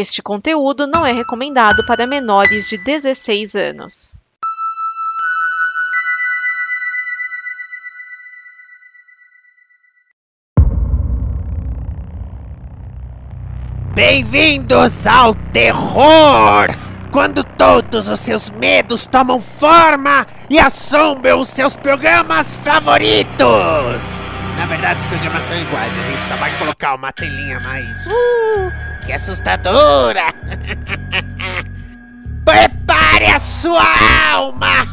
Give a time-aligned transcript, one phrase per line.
[0.00, 4.14] Este conteúdo não é recomendado para menores de 16 anos.
[13.92, 16.68] Bem-vindos ao terror!
[17.10, 24.17] Quando todos os seus medos tomam forma e assombram os seus programas favoritos!
[24.68, 28.06] Verdade, os programas são iguais, a gente só vai colocar uma telinha mais.
[28.06, 28.70] Uh,
[29.04, 30.32] que assustadora!
[32.44, 33.82] Prepare a sua
[34.32, 34.68] alma!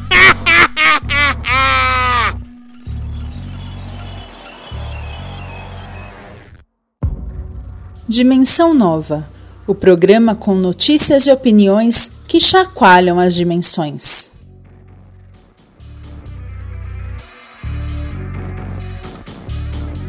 [8.08, 9.28] Dimensão Nova
[9.68, 14.32] o programa com notícias e opiniões que chacoalham as dimensões.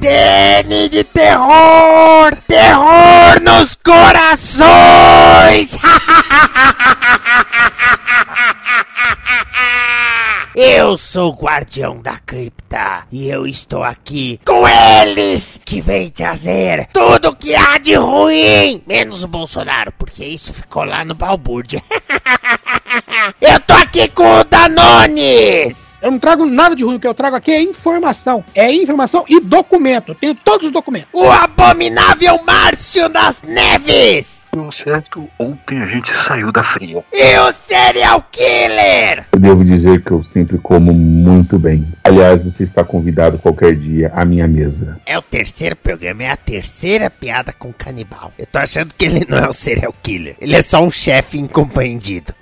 [0.06, 2.30] DN de terror!
[2.46, 5.72] Terror nos corações!
[10.54, 16.86] Eu sou o guardião da cripta e eu estou aqui com eles que vêm trazer
[16.94, 21.82] tudo que há de ruim, menos o Bolsonaro, porque isso ficou lá no balbúrdia.
[23.38, 25.85] eu tô aqui com o Danones!
[26.00, 28.44] Eu não trago nada de ruim, o que eu trago aqui é informação.
[28.54, 30.10] É informação e documento.
[30.10, 31.08] Eu tenho todos os documentos.
[31.12, 34.46] O abominável Márcio das Neves!
[34.56, 37.04] Deu certo, ontem a gente saiu da fria.
[37.12, 39.26] E o serial killer?
[39.32, 41.86] Eu devo dizer que eu sempre como muito bem.
[42.02, 44.98] Aliás, você está convidado qualquer dia à minha mesa.
[45.04, 48.32] É o terceiro programa, é a terceira piada com canibal.
[48.38, 50.36] Eu tô achando que ele não é um serial killer.
[50.40, 52.32] Ele é só um chefe incompreendido.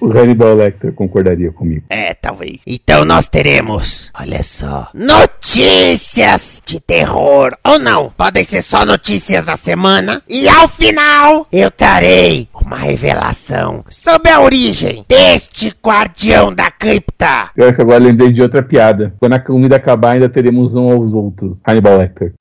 [0.00, 1.84] O Hannibal Lecter concordaria comigo.
[1.88, 2.60] É, talvez.
[2.66, 7.56] Então nós teremos, olha só, notícias de terror.
[7.64, 10.22] Ou não, podem ser só notícias da semana.
[10.28, 17.50] E ao final, eu trarei uma revelação sobre a origem deste guardião da cripta.
[17.56, 19.14] Eu acho que agora lembrei de outra piada.
[19.18, 21.58] Quando a comida acabar, ainda teremos um aos outros.
[21.66, 22.32] Hannibal Lecter.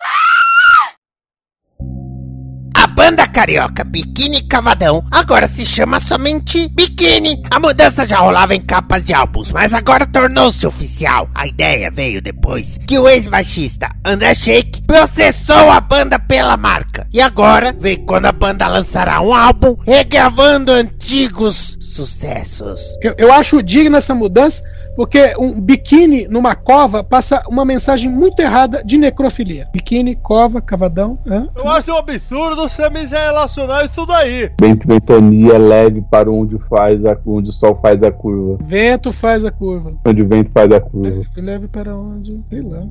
[2.95, 7.41] Banda carioca Biquíni Cavadão agora se chama somente Biquíni.
[7.49, 11.27] A mudança já rolava em capas de álbuns, mas agora tornou-se oficial.
[11.33, 17.07] A ideia veio depois que o ex-baixista André Shake processou a banda pela marca.
[17.11, 22.79] E agora vem quando a banda lançará um álbum regravando antigos sucessos.
[23.01, 24.63] Eu, eu acho digna essa mudança
[24.95, 29.67] porque um biquíni numa cova passa uma mensagem muito errada de necrofilia.
[29.73, 31.19] Biquíni, cova, cavadão.
[31.25, 31.47] Hã?
[31.55, 34.51] Eu acho um absurdo você me relacionar isso daí.
[34.59, 38.57] Vento ventania leve para onde faz a, onde o sol faz a curva.
[38.63, 39.93] Vento faz a curva.
[40.05, 41.21] Onde o vento faz a curva.
[41.35, 42.39] Leve para onde?
[42.49, 42.83] Sei lá.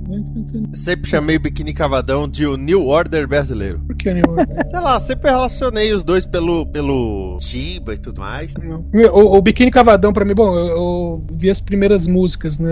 [0.72, 3.80] Sempre chamei o biquíni cavadão de o New Order brasileiro.
[3.86, 4.46] Por que New Order?
[4.70, 8.54] Sei lá, sempre relacionei os dois pelo, pelo Chiba e tudo mais.
[8.54, 8.84] Não.
[9.12, 12.70] O, o biquíni cavadão pra mim, bom, eu, eu vi as primeiras músicas, né?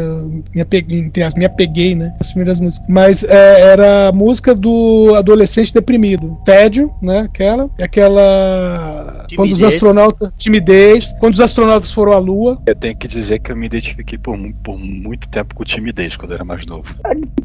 [0.55, 2.15] Me apeguei, entre as, me apeguei, né?
[2.21, 2.89] As primeiras músicas.
[2.89, 6.39] Mas é, era a música do adolescente deprimido.
[6.45, 7.21] Tédio, né?
[7.21, 7.71] Aquela.
[7.79, 9.27] E aquela.
[9.29, 9.37] Timidez.
[9.37, 10.39] Quando os astronautas.
[10.39, 11.13] Timidez.
[11.21, 12.61] Quando os astronautas foram à Lua.
[12.67, 16.33] Eu tenho que dizer que eu me identifiquei por, por muito tempo com timidez quando
[16.33, 16.95] eu era mais novo.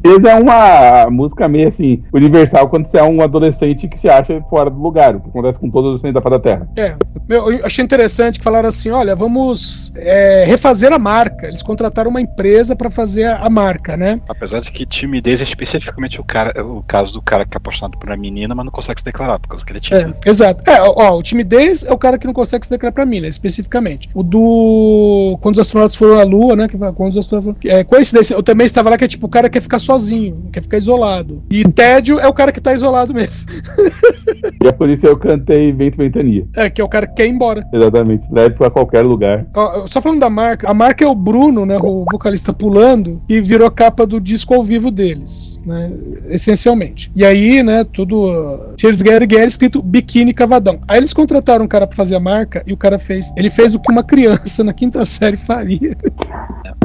[0.02, 4.40] Timidez é uma música meio assim, universal quando você é um adolescente que se acha
[4.48, 6.68] fora do lugar, o que acontece com todos os adolescentes da face da Terra.
[6.76, 6.96] É.
[7.28, 11.46] Eu achei interessante que falaram assim: olha, vamos é, refazer a marca.
[11.46, 14.20] Eles contrataram uma empresa para fazer a, marca, né?
[14.28, 17.98] Apesar de que timidez é especificamente o, cara, o caso do cara que é apaixonado
[17.98, 20.16] por uma menina, mas não consegue se declarar, por causa que ele é tímido.
[20.24, 20.70] É, exato.
[20.70, 24.08] É, ó, o timidez é o cara que não consegue se declarar pra mina, especificamente.
[24.14, 25.38] O do.
[25.40, 26.68] Quando os astronautas foram à Lua, né?
[26.68, 27.78] Que, quando os astronautas foram...
[27.78, 30.50] É, coincidência, eu também estava lá que é tipo o cara que quer ficar sozinho,
[30.52, 31.42] quer ficar isolado.
[31.50, 33.46] E tédio é o cara que tá isolado mesmo.
[34.62, 36.46] e é por isso eu cantei Vento Ventania.
[36.54, 37.66] É, que é o cara que quer ir embora.
[37.72, 39.46] Exatamente, leve pra qualquer lugar.
[39.54, 41.78] Ó, só falando da marca, a marca é o Bruno, né?
[41.80, 45.90] O vocalista pulando e virou capa do disco ao vivo deles, né?
[46.28, 47.10] Essencialmente.
[47.14, 48.74] E aí, né, tudo.
[48.78, 50.80] Cheers Gary Gary escrito biquíni cavadão.
[50.88, 53.32] Aí eles contrataram um cara pra fazer a marca e o cara fez.
[53.36, 55.96] Ele fez o que uma criança na quinta série faria.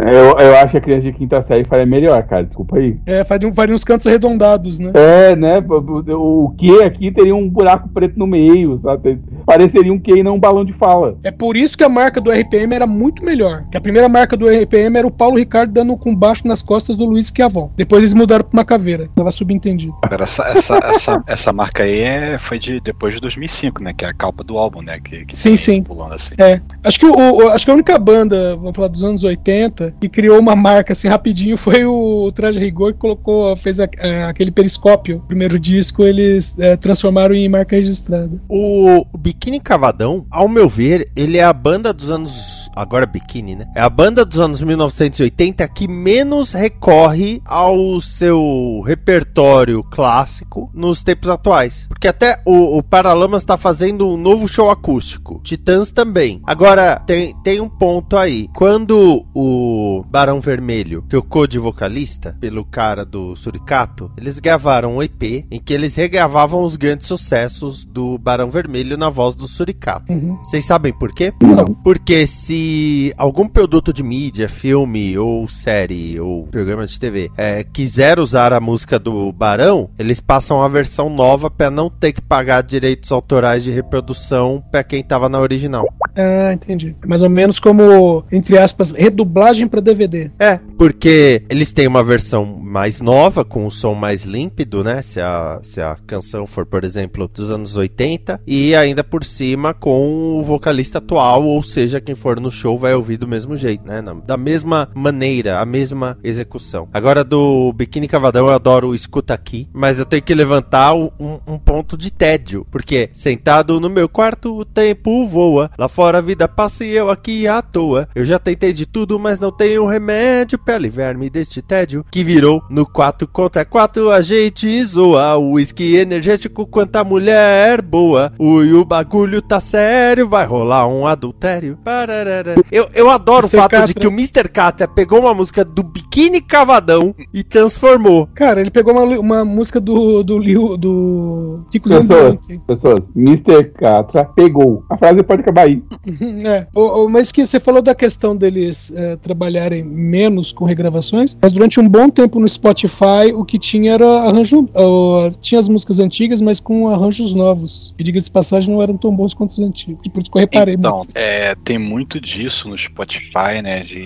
[0.01, 2.43] Eu, eu acho que a criança de quinta série faria melhor, cara.
[2.43, 2.97] Desculpa aí.
[3.05, 4.91] É, faria, faria uns cantos arredondados, né?
[4.93, 5.59] É, né?
[5.59, 9.19] O, o que aqui teria um buraco preto no meio, sabe?
[9.45, 11.17] Pareceria um que e não um balão de fala.
[11.23, 13.65] É por isso que a marca do RPM era muito melhor.
[13.71, 16.95] Que a primeira marca do, PM era o Paulo Ricardo dando com baixo nas costas
[16.95, 17.71] do Luiz Chiavon.
[17.75, 19.09] Depois eles mudaram pra uma caveira.
[19.15, 19.93] Tava subentendido.
[20.03, 23.93] Agora, essa, essa, essa, essa marca aí é, foi de depois de 2005, né?
[23.93, 24.99] Que é a capa do álbum, né?
[24.99, 25.83] Que, que Sim, tem sim.
[25.83, 26.33] Pulando assim.
[26.37, 26.61] É.
[26.83, 30.09] Acho que, o, o- acho que a única banda, vamos falar dos anos 80, que
[30.09, 34.51] criou uma marca assim rapidinho foi o Traje Rigor, que colocou, fez a- é, aquele
[34.51, 35.17] periscópio.
[35.17, 38.41] O primeiro disco eles é, transformaram em marca registrada.
[38.49, 42.69] O Biquíni Cavadão, ao meu ver, ele é a banda dos anos.
[42.75, 43.65] Agora Biquíni, né?
[43.75, 51.29] É a banda dos anos 1980 que menos recorre ao seu repertório clássico nos tempos
[51.29, 51.85] atuais.
[51.87, 55.39] Porque até o, o Paralamas tá fazendo um novo show acústico.
[55.43, 56.41] Titãs também.
[56.45, 58.49] Agora, tem, tem um ponto aí.
[58.55, 65.45] Quando o Barão Vermelho trocou de vocalista pelo cara do Suricato, eles gravaram um EP
[65.49, 70.11] em que eles regravavam os grandes sucessos do Barão Vermelho na voz do Suricato.
[70.11, 70.37] Uhum.
[70.37, 71.33] Vocês sabem por quê?
[71.41, 71.73] Não.
[71.83, 78.19] Porque se algum produto de mídia, filme ou série ou programa de TV é, quiser
[78.19, 82.61] usar a música do Barão, eles passam a versão nova para não ter que pagar
[82.63, 85.85] direitos autorais de reprodução para quem tava na original.
[86.15, 86.95] Ah, entendi.
[87.05, 90.31] Mais ou menos como, entre aspas, redublagem pra DVD.
[90.39, 95.01] É, porque eles têm uma versão mais nova, com um som mais límpido, né?
[95.01, 99.73] Se a, se a canção for, por exemplo, dos anos 80, e ainda por cima
[99.73, 103.85] com o vocalista atual, ou seja, quem for no show vai ouvir do mesmo jeito,
[103.85, 104.01] né?
[104.01, 106.87] Na- da mesma maneira, a mesma execução.
[106.93, 111.09] Agora, do Biquíni Cavadão, eu adoro o Escuta Aqui, mas eu tenho que levantar um,
[111.47, 116.21] um ponto de tédio, porque sentado no meu quarto, o tempo voa, lá fora a
[116.21, 118.07] vida passa e eu aqui à toa.
[118.13, 122.63] Eu já tentei de tudo, mas não tenho remédio pra livrar-me deste tédio que virou
[122.69, 125.35] no 4 contra 4 a gente zoa.
[125.37, 128.31] O uísque energético quanta mulher boa.
[128.37, 131.77] Ui, o bagulho tá sério, vai rolar um adultério.
[131.83, 132.55] Pararara.
[132.71, 134.49] Eu, eu adoro o fato de que o Mr.
[134.49, 138.27] Catra pegou uma música do Biquíni Cavadão e transformou.
[138.35, 142.37] Cara, ele pegou uma, uma música do, do, Liu- do Kiko Pessoas,
[142.67, 143.63] pessoas, Mr.
[143.71, 144.83] Catra pegou.
[144.89, 145.81] A frase pode acabar aí.
[146.45, 151.37] É, o- o- mas que você falou da questão deles é, trabalharem menos com regravações,
[151.41, 154.67] mas durante um bom tempo no Spotify o que tinha era arranjo.
[154.75, 157.93] ó, tinha as músicas antigas, mas com arranjos novos.
[157.97, 160.07] E diga-se de passagem, não eram tão bons quanto os antigos.
[160.11, 160.75] Por isso que eu reparei.
[160.75, 161.11] Então, muito.
[161.15, 163.81] é, tem muito disso no Spotify, né?
[163.81, 164.00] De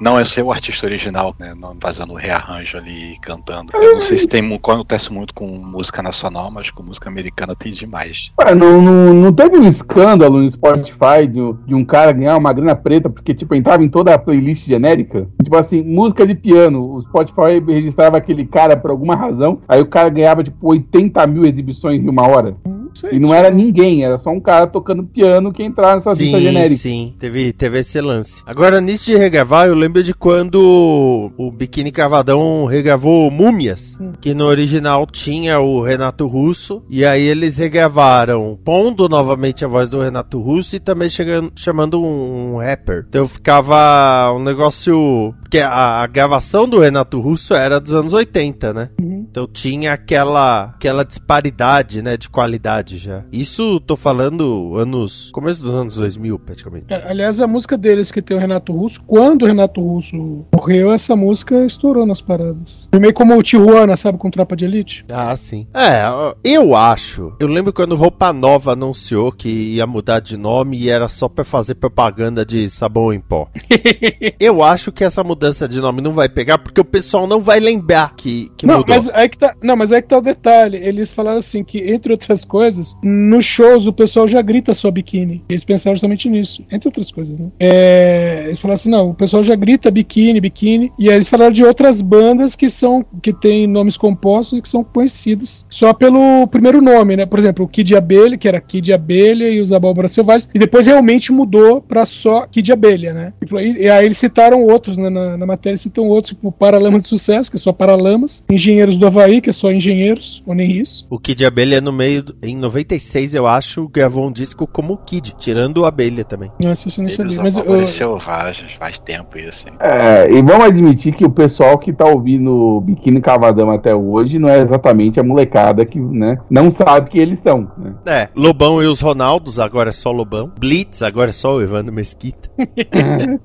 [0.00, 1.54] não é ser o artista original, né?
[1.58, 1.74] Não
[2.14, 3.70] rearranjo ali cantando.
[3.74, 7.72] Eu não sei se tem acontece muito com música nacional, mas com música americana tem
[7.72, 8.30] demais.
[8.40, 12.36] Ué, não, não, não teve um escândalo no Spotify de, um- de um cara ganhar
[12.36, 15.26] uma grana preta porque, tipo, entrava em toda a playlist genérica?
[15.42, 16.82] Tipo assim, música de piano.
[16.96, 21.44] O Spotify registrava aquele cara por alguma razão, aí o cara ganhava, tipo, 80 mil
[21.46, 22.56] exibições em uma hora.
[23.02, 26.12] Não sei E não era ninguém, era só um cara tocando piano que entrava nessa
[26.12, 26.76] lista genérica.
[26.76, 28.42] Sim, teve, teve esse lance.
[28.46, 34.46] Agora, nisso de regravar, eu lembro de quando o Biquíni Cavadão regravou Múmias, que no
[34.46, 40.40] original tinha o Renato Russo, e aí eles regravaram, pondo novamente a voz do Renato
[40.40, 43.04] Russo e também chegando, chamando um, um rapper.
[43.08, 45.34] Então ficava um negócio.
[45.40, 48.90] Porque a, a gravação do Renato Russo era dos anos 80, né?
[49.30, 53.24] Então tinha aquela aquela disparidade, né, de qualidade já.
[53.32, 56.86] Isso tô falando anos começo dos anos 2000, praticamente.
[56.88, 60.92] É, Aliás, a música deles que tem o Renato Russo, quando o Renato Russo morreu,
[60.92, 62.88] essa música estourou nas paradas.
[62.98, 65.04] Meio como o Tijuana, sabe, com Tropa de Elite.
[65.10, 65.66] Ah, sim.
[65.74, 66.02] É,
[66.44, 67.34] eu acho.
[67.38, 71.44] Eu lembro quando Roupa Nova anunciou que ia mudar de nome e era só pra
[71.44, 73.48] fazer propaganda de sabão em pó.
[74.38, 77.60] eu acho que essa mudança de nome não vai pegar porque o pessoal não vai
[77.60, 78.94] lembrar que, que não, mudou.
[78.94, 80.76] mas aí que tá, não, mas aí que tá o detalhe.
[80.78, 85.42] Eles falaram assim que, entre outras coisas, nos shows o pessoal já grita só biquíni.
[85.48, 87.48] Eles pensaram justamente nisso, entre outras coisas, né?
[87.58, 90.92] É, eles falaram assim, não, o pessoal já grita biquíni, biquíni.
[90.98, 94.68] E aí eles falaram de outras bandas que são que têm nomes compostos e que
[94.68, 97.26] são conhecidos só pelo primeiro nome, né?
[97.26, 100.86] Por exemplo, o Kid Abelha, que era Kid Abelha e os Abóboras Selvagens, e depois
[100.86, 103.32] realmente mudou pra só Kid Abelha, né?
[103.60, 105.08] E, e- aí eles citaram outros, né?
[105.10, 109.07] Na, na matéria citam outros, tipo Paralamas de Sucesso, que é só Paralamas, Engenheiros do
[109.08, 111.06] Havaí, que é só Engenheiros, ou nem isso.
[111.10, 115.34] O Kid Abelha no meio, do- em 96, eu acho, gravou um disco como Kid,
[115.38, 116.50] tirando o Abelha também.
[116.62, 117.42] Não, isso eu não sabia.
[117.42, 119.66] Mas eu, selvagens, faz tempo isso.
[119.68, 119.74] hein?
[119.80, 124.48] É, e vamos admitir que o pessoal que tá ouvindo Biquíni Cavadão até hoje não
[124.48, 127.94] é exatamente a molecada que, né, não sabe que eles são, né?
[128.06, 130.52] É, Lobão e os Ronaldos, agora é só Lobão.
[130.58, 132.48] Blitz, agora é só o Evandro Mesquita.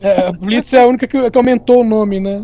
[0.01, 2.43] é, Blitz é a única que, que aumentou o nome, né?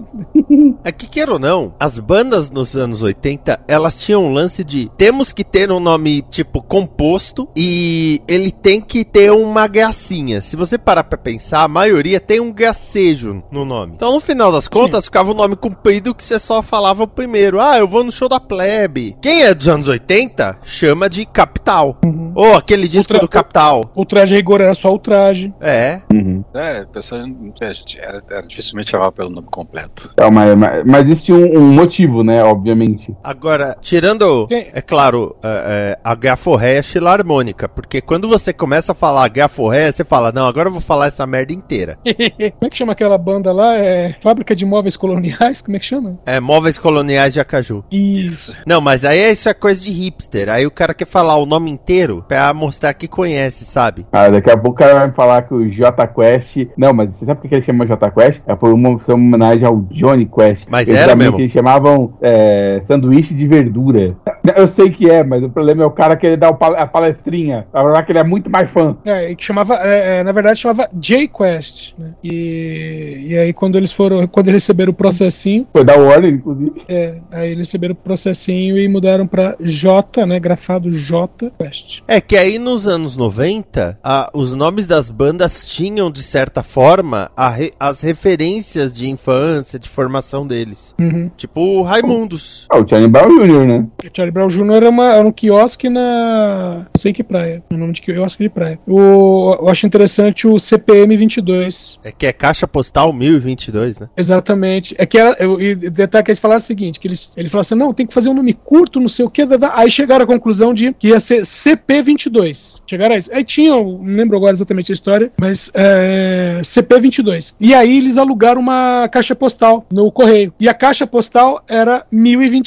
[0.83, 4.89] É que queira ou não, as bandas nos anos 80, elas tinham um lance de
[4.97, 10.41] temos que ter um nome tipo composto e ele tem que ter uma gracinha.
[10.41, 13.93] Se você parar pra pensar, a maioria tem um gracejo no nome.
[13.95, 17.59] Então, no final das contas, ficava o nome comprido que você só falava o primeiro.
[17.59, 19.15] Ah, eu vou no show da plebe.
[19.21, 21.97] Quem é dos anos 80 chama de Capital.
[22.35, 23.91] Ou aquele disco do Capital.
[23.95, 25.53] O traje a rigor era só o traje.
[25.59, 26.01] É.
[26.13, 26.43] Uhum.
[26.53, 27.21] É, a pessoa
[27.61, 30.09] é, gente, era, era dificilmente chamava pelo nome completo.
[30.17, 32.43] É, mas, mas, mas tinha um, um motivo, né?
[32.43, 32.88] Obviamente.
[33.23, 38.95] Agora, tirando, Tem- é claro, é, é, a gaforréia harmônica, porque quando você começa a
[38.95, 41.97] falar gaforréia, você fala, não, agora eu vou falar essa merda inteira.
[42.05, 43.75] Como é que chama aquela banda lá?
[43.75, 45.61] É Fábrica de Móveis Coloniais?
[45.61, 46.19] Como é que chama?
[46.25, 47.83] É, móveis coloniais de Acaju.
[47.91, 48.57] Isso.
[48.65, 50.49] Não, mas aí isso é coisa de hipster.
[50.49, 54.05] Aí o cara quer falar o nome inteiro pra mostrar que conhece, sabe?
[54.11, 56.69] Ah, daqui a pouco o cara vai me falar que o J Quest.
[56.77, 58.41] Não, mas você sabe por que ele chama J Quest?
[58.47, 60.65] É por uma, foi uma homenagem ao Johnny Quest.
[60.69, 61.39] Mas Eles era mesmo?
[61.39, 64.15] Eles chamavam é, sanduíche de verdura.
[64.55, 67.67] Eu sei que é, mas o problema é o cara querer dar a palestrinha.
[67.73, 68.95] A verdade é que ele é muito mais fã.
[69.05, 72.13] É, e que chamava, é, é, na verdade chamava J-Quest, né?
[72.23, 76.81] E, e aí quando eles foram, quando eles receberam o processinho, Foi da Warner, inclusive.
[76.87, 82.01] é, aí eles receberam o processinho e mudaram pra J, né, grafado J Quest.
[82.07, 87.29] É que aí nos anos 90, a- os nomes das bandas tinham, de certa forma,
[87.35, 90.95] a re- as referências de infância, de formação deles.
[90.99, 91.29] Uhum.
[91.37, 92.67] Tipo Raimundos.
[92.69, 93.87] Ah, o Charlie Brown Jr., né?
[94.05, 94.73] O Charlie Brown Jr.
[94.73, 96.85] era, uma, era um quiosque na.
[96.93, 97.63] Não sei que praia.
[97.71, 98.79] O nome de quiosque de praia.
[98.87, 101.99] O, eu acho interessante o CPM 22.
[102.03, 104.09] É que é caixa postal 1022, né?
[104.15, 104.93] Exatamente.
[104.99, 105.35] É que era.
[105.39, 108.05] Eu, e detalhe que eles falaram o seguinte: que eles, eles falaram assim, não, tem
[108.05, 109.41] que fazer um nome curto, não sei o que.
[109.73, 112.83] Aí chegaram à conclusão de que ia ser CP22.
[112.85, 113.33] Chegaram a isso.
[113.33, 117.55] Aí tinha, não lembro agora exatamente a história, mas é, CP22.
[117.59, 120.53] E aí eles alugaram uma caixa postal no correio.
[120.59, 122.58] E a caixa postal era 1022.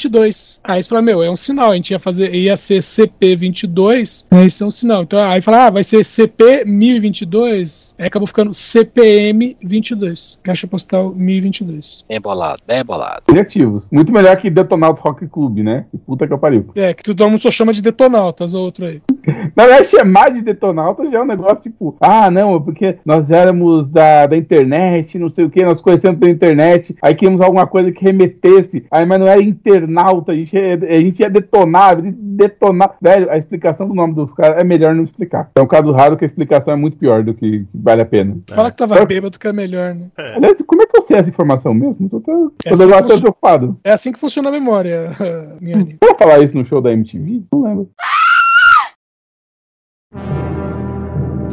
[0.63, 1.71] Aí eles falaram, meu, é um sinal.
[1.71, 4.25] A gente ia fazer, ia ser CP22.
[4.31, 5.03] Aí isso é um sinal.
[5.03, 7.95] Então aí falaram, ah, vai ser CP 1022.
[7.99, 10.39] Aí acabou ficando CPM 22.
[10.43, 12.05] Caixa postal 1022.
[12.07, 13.23] Bem bolado, bem bolado.
[13.27, 13.83] Criativos.
[13.91, 15.85] Muito melhor que Detonautas Rock Club, né?
[15.91, 16.71] Que puta que eu pariu.
[16.75, 19.01] É, que todo mundo só chama de Detonautas, outro aí.
[19.55, 23.29] Na verdade, chamar de Detonautas já é um negócio tipo, ah, não, é porque nós
[23.29, 27.65] éramos da, da internet, não sei o que, nós conhecemos pela internet, aí queríamos alguma
[27.67, 31.97] coisa que remetesse, aí, mas não era internauta, a gente, ia- a gente ia detonar,
[32.01, 32.95] detonar.
[33.01, 35.49] Velho, a explicação do nome dos caras é melhor não explicar.
[35.55, 38.05] É um caso raro que a explicação é muito pior do que, que vale a
[38.05, 38.37] pena.
[38.49, 40.07] Fala que tava bêbado que é melhor, né?
[40.17, 42.09] Aliás, como é que eu sei essa informação mesmo?
[42.09, 43.77] Tô, tô, tô, informação- preocupado.
[43.83, 45.09] É assim que funciona a memória,
[45.61, 45.97] minha amiga.
[46.01, 47.43] Vou falar isso no show da MTV?
[47.51, 47.89] Não lembro.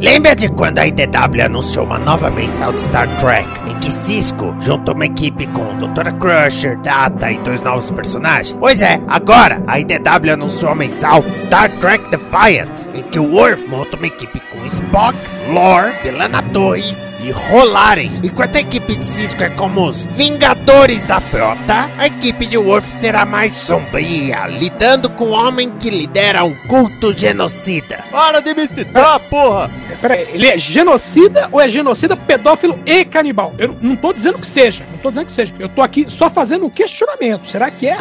[0.01, 4.55] Lembra de quando a IDW anunciou uma nova mensal de Star Trek, em que Cisco
[4.59, 6.11] juntou uma equipe com Dra.
[6.11, 8.57] Crusher, Data e dois novos personagens?
[8.59, 13.67] Pois é, agora a IDW anunciou a mensal Star Trek Defiant, em que o Worf
[13.67, 15.15] monta uma equipe com Spock,
[15.51, 18.09] Lore, Belana 2 e Rolaren.
[18.23, 22.89] Enquanto a equipe de Cisco é como os Vingadores da Frota, a equipe de Worf
[22.89, 27.99] será mais sombria, lidando com o homem que lidera um culto genocida.
[28.09, 29.69] Para de me citar, porra!
[29.99, 33.53] Pera aí, ele é genocida ou é genocida, pedófilo e canibal?
[33.57, 35.53] Eu não tô dizendo que seja, não tô dizendo que seja.
[35.59, 37.45] Eu tô aqui só fazendo um questionamento.
[37.45, 37.97] Será que é?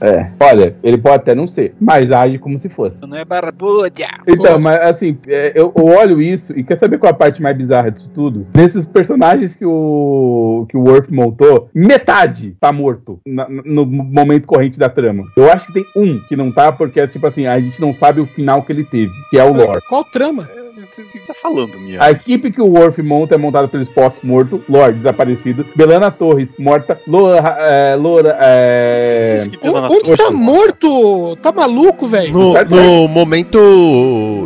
[0.00, 2.96] É, olha, ele pode até não ser, mas age como se fosse.
[3.06, 3.88] Não é barbuda.
[4.26, 4.60] Então, Pô.
[4.60, 7.56] mas assim, é, eu, eu olho isso e quer saber qual é a parte mais
[7.56, 8.46] bizarra disso tudo?
[8.52, 14.78] Desses personagens que o que o Worf montou, metade tá morto na- no momento corrente
[14.78, 15.24] da trama.
[15.36, 17.94] Eu acho que tem um que não tá, porque é tipo assim, a gente não
[17.94, 19.80] sabe o final que ele teve, que é o Lore.
[19.88, 20.48] Qual trama?
[20.78, 21.98] O que tá falando, Mia?
[22.02, 26.48] A equipe que o Worf monta é montada pelo Spock morto, Lore desaparecido, Belana Torres
[26.58, 29.42] morta, Loura, é, Loura, é...
[29.90, 31.36] Onde tá morto?
[31.42, 32.32] Tá maluco, velho?
[32.32, 33.58] No, Certo, no momento.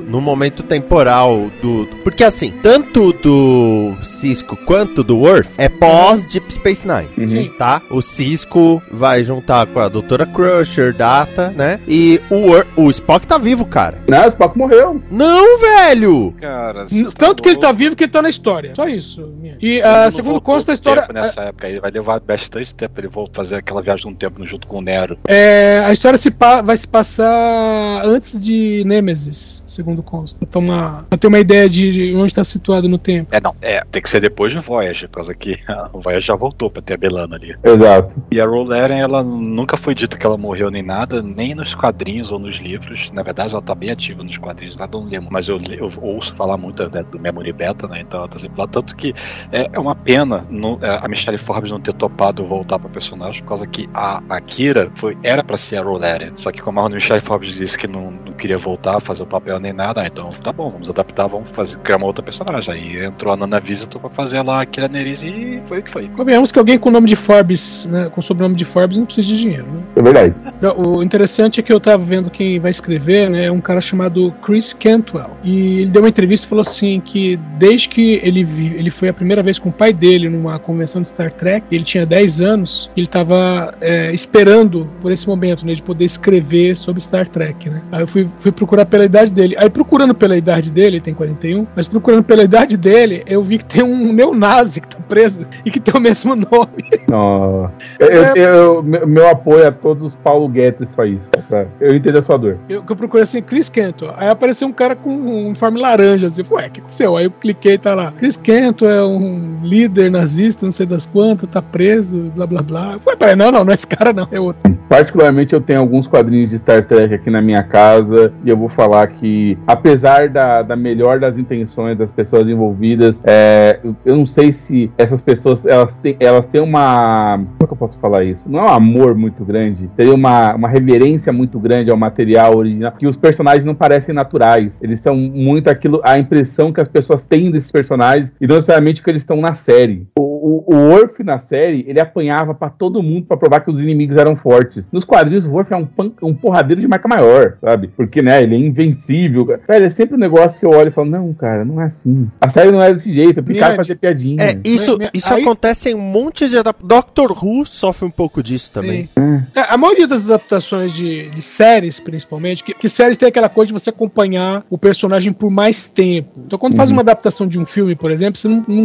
[0.08, 1.86] No momento temporal do.
[2.04, 7.08] Porque assim, tanto do Cisco quanto do Worf é pós Deep Space Nine.
[7.18, 7.26] Uhum.
[7.26, 7.50] Sim.
[7.58, 7.80] Tá?
[7.90, 11.80] O Cisco vai juntar com a Doutora Crusher, Data, né?
[11.86, 13.98] E o, Wor- o Spock tá vivo, cara.
[14.08, 15.00] Não, o Spock morreu.
[15.10, 16.21] Não, velho!
[16.32, 18.72] Cara, tá Tanto que ele tá vivo que ele tá na história.
[18.74, 19.26] Só isso.
[19.40, 19.56] minha.
[19.60, 21.06] E Ele ah, segundo consta a história.
[21.12, 23.00] Nessa época aí vai levar bastante tempo.
[23.00, 25.18] Ele vai fazer aquela viagem de um tempo junto com o Nero.
[25.26, 30.38] É, a história se pa- vai se passar antes de Nemesis, segundo consta.
[30.38, 33.34] Pra, tomar, pra ter uma ideia de onde está situado no tempo.
[33.34, 35.58] É, não, é, tem que ser depois de Voyager, por causa que
[35.92, 37.54] o Voyager já voltou pra ter a Belana ali.
[37.62, 38.12] Exato.
[38.30, 42.30] E a Rolaren, ela nunca foi dito que ela morreu nem nada, nem nos quadrinhos
[42.30, 43.10] ou nos livros.
[43.12, 45.28] Na verdade, ela tá bem ativa nos quadrinhos, lá não lembro.
[45.30, 48.00] Mas eu, eu- o ouço falar muito né, do Memory Beta, né?
[48.00, 48.66] Então ela tá sempre lá.
[48.66, 49.14] Tanto que
[49.50, 53.42] é, é uma pena no, é, a Michelle Forbes não ter topado voltar pra personagem,
[53.42, 56.32] por causa que a Akira foi, era pra ser a Roleria.
[56.36, 59.58] Só que como a Michelle Forbes disse que não, não queria voltar, fazer o papel
[59.58, 62.72] nem nada, ah, então tá bom, vamos adaptar, vamos fazer, criar uma outra personagem.
[62.72, 65.90] Aí entrou a Nana Visitor pra fazer lá a Akira Nerys e foi o que
[65.90, 66.08] foi.
[66.08, 69.04] Convenhamos que alguém com o nome de Forbes, né, com o sobrenome de Forbes, não
[69.04, 69.82] precisa de dinheiro, né?
[69.96, 70.34] É verdade.
[70.58, 73.46] Então, O interessante é que eu tava vendo quem vai escrever, né?
[73.46, 75.30] É um cara chamado Chris Cantwell.
[75.42, 79.08] E ele deu uma entrevista e falou assim que desde que ele, vi- ele foi
[79.08, 82.40] a primeira vez com o pai dele numa convenção de Star Trek, ele tinha 10
[82.40, 85.72] anos, ele tava é, esperando por esse momento, né?
[85.74, 87.82] De poder escrever sobre Star Trek, né?
[87.92, 89.54] Aí eu fui, fui procurar pela idade dele.
[89.58, 93.58] Aí procurando pela idade dele, ele tem 41, mas procurando pela idade dele, eu vi
[93.58, 96.84] que tem um neonazi que tá preso e que tem o mesmo nome.
[97.08, 97.70] Não.
[97.98, 101.46] Eu, eu- eu- meu, apoio a todos os Paulo Guedes faz isso.
[101.48, 101.66] tá?
[101.80, 102.58] Eu entendo a sua dor.
[102.68, 104.12] Eu, que eu procurei assim, Chris Kenton.
[104.16, 106.42] Aí apareceu um cara com um uniforme laranja, assim.
[106.50, 107.16] Ué, o que aconteceu?
[107.16, 108.12] Aí eu cliquei e tá lá.
[108.12, 112.98] Chris Kenton é um líder nazista, não sei das quantas, tá preso, blá blá blá.
[113.00, 114.72] Falei, peraí, não, não, não é esse cara, não, é outro.
[114.88, 118.68] Particularmente, eu tenho alguns quadrinhos de Star Trek aqui na minha casa e eu vou
[118.68, 124.52] falar que, apesar da, da melhor das intenções das pessoas envolvidas, é, eu não sei
[124.52, 127.36] se essas pessoas elas têm, elas têm uma.
[127.36, 128.50] Como é que eu posso falar isso?
[128.50, 132.92] Não é um amor muito grande, teria uma, uma reverência muito grande ao material original,
[132.92, 134.72] que os personagens não parecem naturais.
[134.80, 139.02] Eles são muito aquilo, a impressão que as pessoas têm desses personagens e não necessariamente
[139.02, 140.06] que eles estão na série.
[140.18, 143.80] O, o, o Worf na série, ele apanhava pra todo mundo pra provar que os
[143.80, 144.84] inimigos eram fortes.
[144.90, 147.88] Nos quadrinhos, o Worf é um, pan- um porradeiro de marca maior, sabe?
[147.96, 149.46] Porque, né, ele é invencível.
[149.66, 152.28] Cara, é sempre um negócio que eu olho e falo, não, cara, não é assim.
[152.40, 154.42] A série não é desse jeito, Picard Miane, fazer piadinha.
[154.42, 158.42] É, isso, isso aí- acontece em um monte de adap- Doctor Who sofre um pouco
[158.42, 159.08] disso também.
[159.16, 159.42] Sim.
[159.54, 163.68] É, a maioria das adaptações de, de séries, principalmente, que, que séries tem aquela coisa
[163.68, 166.30] de você acompanhar o personagem por mais tempo.
[166.46, 168.82] Então, quando faz uma adaptação de um filme, por exemplo, você não, não,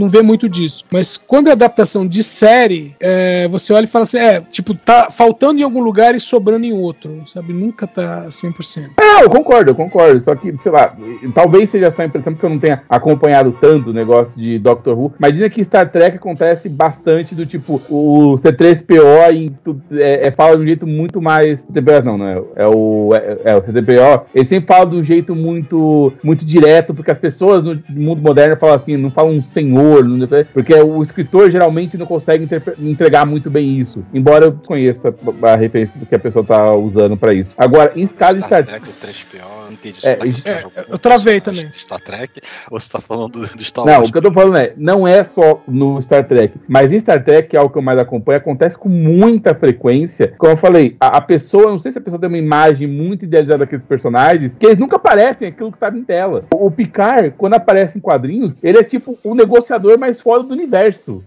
[0.00, 0.84] não vê muito disso.
[0.92, 5.08] Mas quando é adaptação de série, é, você olha e fala assim: é, tipo, tá
[5.10, 7.52] faltando em algum lugar e sobrando em outro, sabe?
[7.52, 8.90] Nunca tá 100%.
[8.98, 10.22] Não, eu concordo, eu concordo.
[10.22, 10.96] Só que, sei lá,
[11.34, 14.98] talvez seja só a impressão porque eu não tenha acompanhado tanto o negócio de Doctor
[14.98, 19.56] Who, mas dizem que Star Trek acontece bastante do tipo, o C3PO em
[19.92, 21.60] é, é, fala de um jeito muito mais.
[21.72, 23.10] C3PO não, não é, é o.
[23.14, 27.18] É, é o C3PO, ele sempre fala de um jeito muito, muito direto, porque as
[27.18, 31.96] pessoas no mundo moderno falam assim, não falam um senhor, não- porque o escritor geralmente
[31.96, 34.04] não consegue entregar muito bem isso.
[34.12, 37.50] Embora eu conheça a referência do que a pessoa tá usando pra isso.
[37.56, 39.98] Agora, em escala de Star Trek, o 3PO, eu não entendi.
[40.02, 41.70] É, tá é, algum eu travei também.
[41.72, 44.08] Star Trek ou você tá falando do, do Star Não, Wars?
[44.08, 47.22] o que eu tô falando é, não é só no Star Trek, mas em Star
[47.24, 50.34] Trek, que é o que eu mais acompanho, acontece com muita frequência.
[50.38, 53.24] Como eu falei, a, a pessoa, não sei se a pessoa tem uma imagem muito
[53.24, 56.44] idealizada daqueles personagens, que eles nunca parecem aquilo que estava em tela.
[56.54, 60.54] O, o Picard, quando aparece em quadrinhos, ele é tipo o negociador mais foda do
[60.54, 60.79] universo.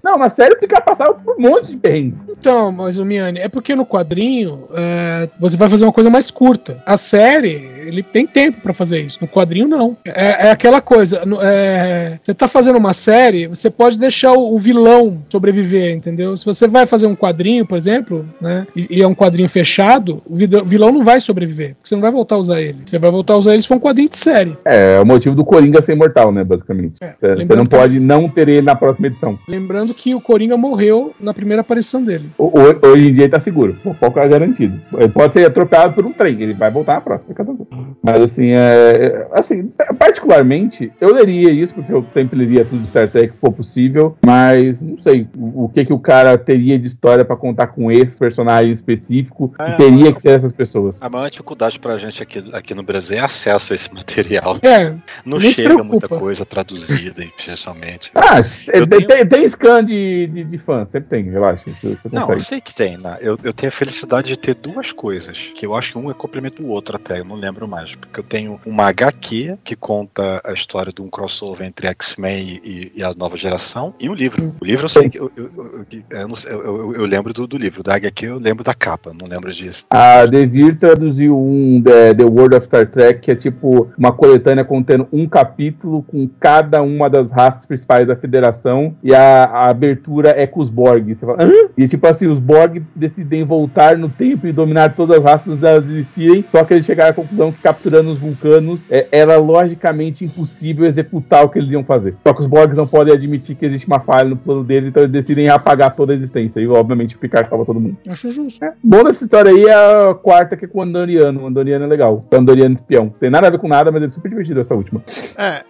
[0.03, 2.15] Não, na série o Picard passava por um monte de perrengue.
[2.29, 6.29] Então, mas o Miane, é porque no quadrinho é, você vai fazer uma coisa mais
[6.31, 6.81] curta.
[6.85, 9.17] A série, ele tem tempo pra fazer isso.
[9.21, 9.95] No quadrinho, não.
[10.05, 11.21] É, é aquela coisa.
[11.41, 16.35] é, você tá fazendo uma série, você pode deixar o, o vilão sobreviver, entendeu?
[16.37, 18.65] Se você vai fazer um quadrinho, por exemplo, né?
[18.75, 20.35] E, e é um quadrinho fechado, o
[20.65, 21.75] vilão não vai sobreviver.
[21.75, 22.79] Porque você não vai voltar a usar ele.
[22.85, 24.57] Você vai voltar a usar ele se for um quadrinho de série.
[24.65, 26.95] É, é o motivo do Coringa ser imortal, né, basicamente.
[27.01, 29.37] É, Você- não que- pode não ter ele na próxima edição.
[29.47, 32.29] Lembrando que o Coringa morreu na primeira aparição dele.
[32.37, 33.77] Hoje em dia ele tá seguro.
[33.83, 34.79] O foco é garantido.
[34.97, 37.33] Ele pode ser atropelado por um trem, ele vai voltar na próxima.
[37.33, 37.65] cada um.
[38.01, 42.87] Mas assim, é, é- assim, particularmente, eu leria isso, porque eu sempre leria tudo de
[42.89, 46.77] Star Trek se for possível, mas não sei o, o que que o cara teria
[46.77, 50.53] de história pra contar com esse personagem específico É, e teria mas- que ser essas
[50.53, 50.97] pessoas.
[51.01, 54.57] A maior dificuldade pra gente aqui, aqui no Brasil é acesso a esse material.
[54.61, 54.93] É,
[55.25, 55.83] Não chega preocupa.
[55.83, 58.11] muita coisa traduzida, especialmente.
[58.15, 58.41] Ah,
[58.73, 61.63] Eu tem, tenho- tem, tem scan de, de, de fã, sempre tem, relaxa.
[61.65, 63.17] Você, você Não, eu sei que tem, né?
[63.21, 66.13] Eu, eu tenho a felicidade de ter duas coisas, que eu acho que um é
[66.13, 67.93] complemento do outro até, eu não lembro mais.
[67.95, 72.91] Porque eu tenho uma HQ que conta a história de um crossover entre X-Men e,
[72.95, 74.53] e a nova geração, e um livro.
[74.61, 77.83] O livro eu sei que eu, eu, eu, eu- eu- eu lembro do, do livro,
[77.83, 79.85] da HQ eu lembro da capa, não lembro disso.
[79.89, 84.63] A Devir traduziu um The, The World of Star Trek, que é tipo uma coletânea
[84.65, 90.33] contendo um capítulo com cada uma das raças principais da federação, e a, a abertura
[90.35, 91.09] é com os Borg.
[91.15, 91.69] Você fala, Hã?
[91.77, 95.85] E tipo assim, os Borg decidem voltar no tempo e dominar todas as raças delas
[95.85, 100.85] existirem, só que eles chegaram à conclusão que capturando os vulcanos é, era logicamente impossível
[100.85, 102.15] executar o que eles iam fazer.
[102.25, 105.03] Só que os Borgs não podem admitir que existe uma falha no plano deles, então
[105.03, 106.59] eles decidem apagar toda a existência.
[106.59, 107.97] E obviamente o Picard salva todo mundo.
[108.07, 108.63] acho justo.
[108.63, 109.73] É, bom dessa história aí é
[110.09, 111.43] a quarta, que é com o Andoriano.
[111.43, 112.25] O Andoriano é legal.
[112.31, 113.13] O Andoriano espião.
[113.19, 115.03] Tem nada a ver com nada, mas é super divertido essa última.
[115.37, 115.63] É,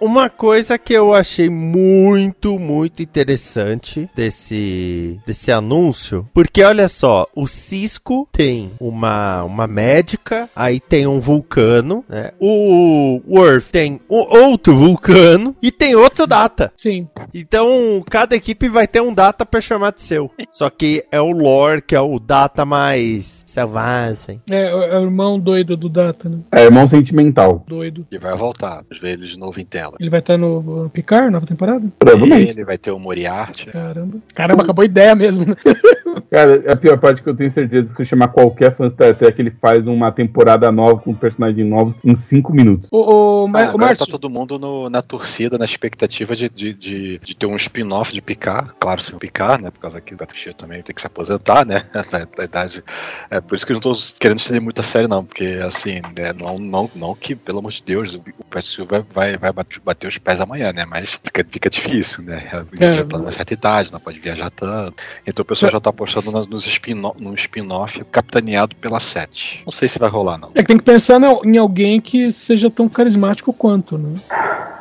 [0.00, 7.46] uma coisa que eu achei muito, muito interessante desse, desse anúncio, porque olha só, o
[7.46, 12.30] Cisco tem uma, uma médica, aí tem um vulcano, né?
[12.38, 16.72] O Worth tem um outro vulcano e tem outro data.
[16.76, 17.08] Sim.
[17.32, 20.30] Então, cada equipe vai ter um data pra chamar de seu.
[20.50, 24.40] Só que é o lore, que é o data mais selvagem.
[24.48, 26.40] É, é o irmão doido do Data, né?
[26.52, 27.64] É irmão sentimental.
[27.66, 28.06] Doido.
[28.10, 28.84] E vai voltar.
[29.00, 29.96] Ver ele de novo em tela.
[30.00, 31.86] Ele vai estar no, no Picard, nova temporada?
[31.98, 32.50] Provavelmente.
[32.50, 33.66] Ele vai ter o Moriarty.
[33.66, 34.18] Caramba.
[34.34, 35.54] Caramba, acabou a ideia mesmo, né?
[36.22, 38.88] Cara, a pior parte é que eu tenho certeza que se eu chamar qualquer fã
[38.88, 42.88] de Star Trek, ele faz uma temporada nova com personagens novos em 5 minutos.
[42.92, 46.34] O, o, Ma- Ah, o agora Márcio, tá todo mundo no- na torcida, na expectativa
[46.36, 48.70] de, de, de, de ter um spin-off de Picard.
[48.78, 49.70] Claro, sem o Picard, né?
[49.70, 51.84] Por causa que o Stewart também tem que se aposentar, né?
[52.12, 52.82] na, na idade.
[53.30, 55.24] É por isso que eu não tô querendo estender muito a série, não.
[55.24, 59.36] Porque, assim, né, não, não, não que, pelo amor de Deus, o, o Stewart vai,
[59.36, 60.84] vai, vai bater, os pés amanhã, né?
[60.84, 62.48] Mas fica, fica difícil, né?
[62.80, 62.94] É.
[62.94, 64.94] já tá numa certa idade, não pode viajar tanto.
[65.26, 66.07] Então o pessoal já tá apostando
[66.48, 69.62] nos spin no spin-off capitaneado pela Sete.
[69.64, 70.50] Não sei se vai rolar, não.
[70.54, 74.14] é que tem que pensar na- em alguém que seja tão carismático quanto, né?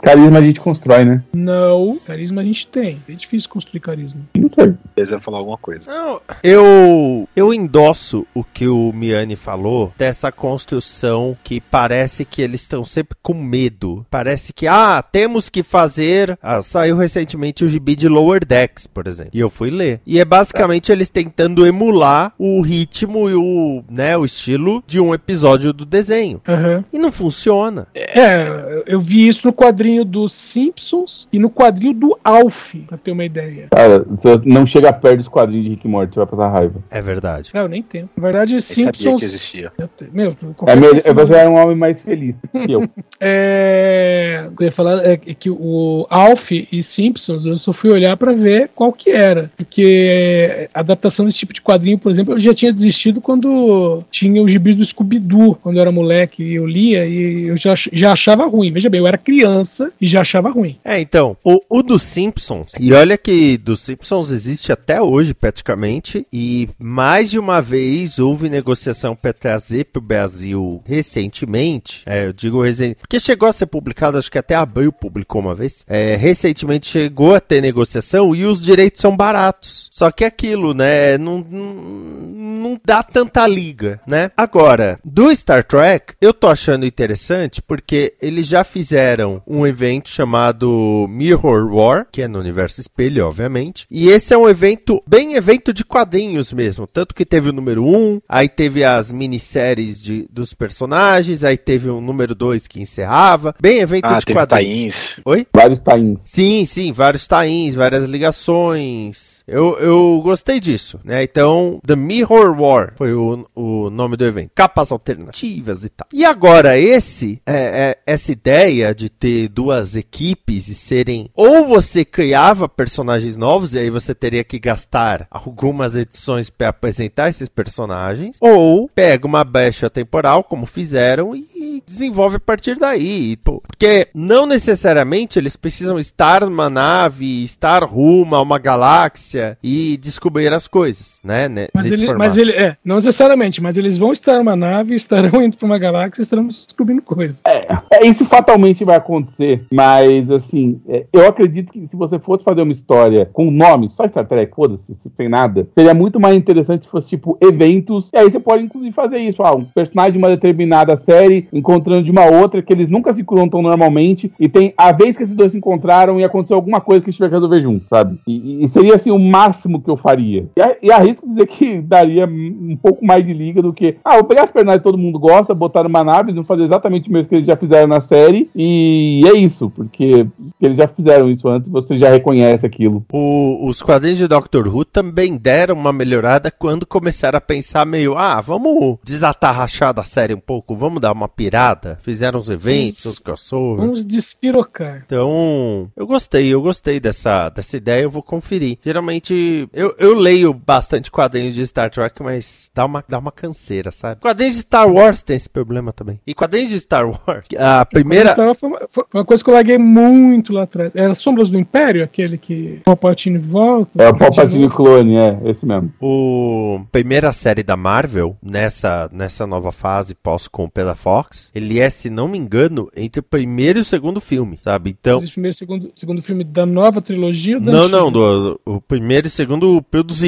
[0.04, 1.24] Carisma a gente constrói, né?
[1.34, 3.02] Não, carisma a gente tem.
[3.10, 4.22] É difícil construir carisma.
[4.36, 4.74] Não sei.
[4.96, 5.90] Eles iam falar alguma coisa.
[5.92, 12.62] Não, eu, eu endosso o que o Miani falou dessa construção que parece que eles
[12.62, 14.06] estão sempre com medo.
[14.10, 16.38] Parece que, ah, temos que fazer.
[16.42, 19.32] Ah, saiu recentemente o gibi de Lower Decks, por exemplo.
[19.34, 20.00] E eu fui ler.
[20.06, 25.14] E é basicamente eles tentando emular o ritmo e o, né, o estilo de um
[25.14, 26.42] episódio do desenho.
[26.48, 26.84] Aham.
[26.92, 27.88] E não funciona.
[27.96, 33.12] É, eu vi isso no quadrinho dos Simpsons e no quadrinho do Alf, pra ter
[33.12, 33.68] uma ideia.
[33.72, 36.76] Cara, você não chega perto dos quadrinhos de Rick Morty, você vai passar raiva.
[36.90, 37.50] É verdade.
[37.54, 38.10] Ah, eu nem tenho.
[38.16, 39.20] Na verdade, sabia Simpsons.
[39.20, 39.72] que existia.
[39.78, 42.82] Eu te- Meu, É, coisa- você é um homem mais feliz que eu.
[43.50, 47.90] É, o que eu ia falar é que o Alf e Simpsons eu só fui
[47.92, 52.34] olhar pra ver qual que era, porque a adaptação desse tipo de quadrinho, por exemplo,
[52.34, 56.56] eu já tinha desistido quando tinha os gibis do Scooby-Doo, quando eu era moleque e
[56.56, 58.72] eu lia e eu já, já achava ruim.
[58.72, 60.78] Veja bem, eu era criança e já achava ruim.
[60.84, 66.26] É, então, o, o dos Simpsons, e olha que dos Simpsons existe até hoje praticamente,
[66.34, 72.34] e mais de uma vez houve negociação para trazer para o Brasil recentemente, é, eu
[72.34, 76.16] digo recentemente, porque chegou a ser publicado, acho que até Abril publicou uma vez, é,
[76.16, 79.88] recentemente chegou a ter negociação e os direitos são baratos.
[79.92, 80.87] Só que é aquilo, né,
[81.20, 84.32] não, não, não dá tanta liga, né?
[84.36, 91.06] Agora, do Star Trek, eu tô achando interessante porque eles já fizeram um evento chamado
[91.10, 93.86] Mirror War, que é no universo espelho, obviamente.
[93.90, 96.88] E esse é um evento, bem evento de quadrinhos mesmo.
[96.88, 101.90] Tanto que teve o número 1, aí teve as minisséries de, dos personagens, aí teve
[101.90, 103.54] o número 2 que encerrava.
[103.60, 104.96] Bem evento Ah, de teve quadrinhos.
[104.96, 105.16] tains.
[105.26, 105.48] Oi?
[105.54, 106.20] Vários tains.
[106.26, 109.44] Sim, sim, vários tains, várias ligações.
[109.48, 111.24] Eu, eu gostei disso, né?
[111.24, 114.52] Então, The Mirror War foi o, o nome do evento.
[114.56, 116.08] Capas alternativas e tal.
[116.12, 121.30] E agora, esse, é, é, essa ideia de ter duas equipes e serem.
[121.34, 127.30] Ou você criava personagens novos, e aí você teria que gastar algumas edições para apresentar
[127.30, 128.38] esses personagens.
[128.42, 133.38] Ou pega uma brecha temporal, como fizeram, e desenvolve a partir daí.
[133.38, 140.52] Porque não necessariamente eles precisam estar numa nave, estar rumo a uma galáxia e descobrir
[140.54, 141.48] as coisas, né?
[141.48, 145.42] né, Mas ele, mas ele, é, não necessariamente, mas eles vão estar numa nave, estarão
[145.44, 147.42] indo pra uma galáxia e estarão descobrindo coisas.
[147.46, 152.62] É, isso fatalmente vai acontecer, mas assim, é, eu acredito que se você fosse fazer
[152.62, 156.92] uma história com nome, só Star Trek, foda-se, sem nada, seria muito mais interessante se
[156.92, 160.30] fosse tipo eventos, e aí você pode inclusive fazer isso, ah, um personagem de uma
[160.30, 164.92] determinada série encontrando de uma outra, que eles nunca se encontram normalmente, e tem a
[164.92, 167.62] vez que esses dois se encontraram e aconteceu alguma coisa que eles tiveram que resolver
[167.62, 168.20] junto, sabe?
[168.28, 170.46] E, e seria assim o máximo que eu faria.
[170.58, 174.16] E, a- e arrisco dizer que daria um pouco mais de liga do que, ah,
[174.16, 177.10] vou pegar os personagens que todo mundo gosta, botar numa nave, eles vão fazer exatamente
[177.10, 180.26] o mesmo que eles já fizeram na série, e é isso, porque,
[180.60, 183.06] eles já fizeram isso antes, você já reconhece aquilo.
[183.14, 188.18] O- os quadrinhos de Doctor Who também deram uma melhorada quando começaram a pensar meio,
[188.18, 192.00] ah, vamos desatarrachar da série um pouco, vamos dar uma pirada.
[192.02, 193.86] Fizeram uns eventos, Vamos- uns crossover.
[193.86, 195.04] Vamos despirocar.
[195.06, 198.78] Então, eu gostei, eu gostei dessa, dessa ideia, eu vou conferir.
[198.84, 200.14] Geralmente, eu, eu
[200.48, 204.22] leio bastante quadrinhos de Star Trek, mas dá uma, dá uma canseira, sabe?
[204.22, 206.20] Quadrinhos de Star Wars tem esse problema também.
[206.26, 208.32] E quadrinhos de Star Wars, a primeira...
[208.32, 210.96] Star Wars Foi uma, foi uma coisa que eu larguei muito lá atrás.
[210.96, 214.02] Era Sombras do Império, aquele que o Palpatine volta.
[214.02, 215.92] É o Palpatine clone, é, esse mesmo.
[216.02, 222.10] O primeira série da Marvel, nessa, nessa nova fase pós-compra da Fox, ele é, se
[222.10, 224.96] não me engano, entre o primeiro e o segundo filme, sabe?
[225.00, 225.20] Então.
[225.20, 227.98] Esse primeiro e segundo, segundo filme da nova trilogia da Não, antiga?
[227.98, 229.82] não, do, o primeiro e segundo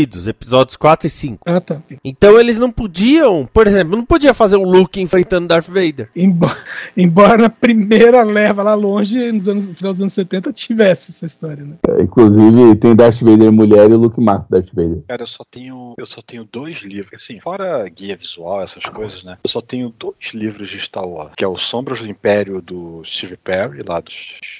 [0.09, 1.43] produzidos, episódios 4 e 5.
[1.45, 1.81] Ah, tá.
[2.03, 6.09] Então eles não podiam, por exemplo, não podia fazer o Luke enfrentando Darth Vader.
[6.15, 6.57] Embora,
[6.97, 11.25] embora na primeira leva lá longe, nos anos, no final dos anos 70, tivesse essa
[11.25, 11.75] história, né?
[11.87, 15.03] É, inclusive, tem Darth Vader mulher e o Luke mata Darth Vader.
[15.07, 15.93] Cara, eu só tenho.
[15.97, 17.21] Eu só tenho dois livros.
[17.21, 19.37] Assim, fora guia visual, essas coisas, né?
[19.43, 21.33] Eu só tenho dois livros de Star Wars.
[21.37, 24.15] Que é o Sombras do Império do Steve Perry, lá dos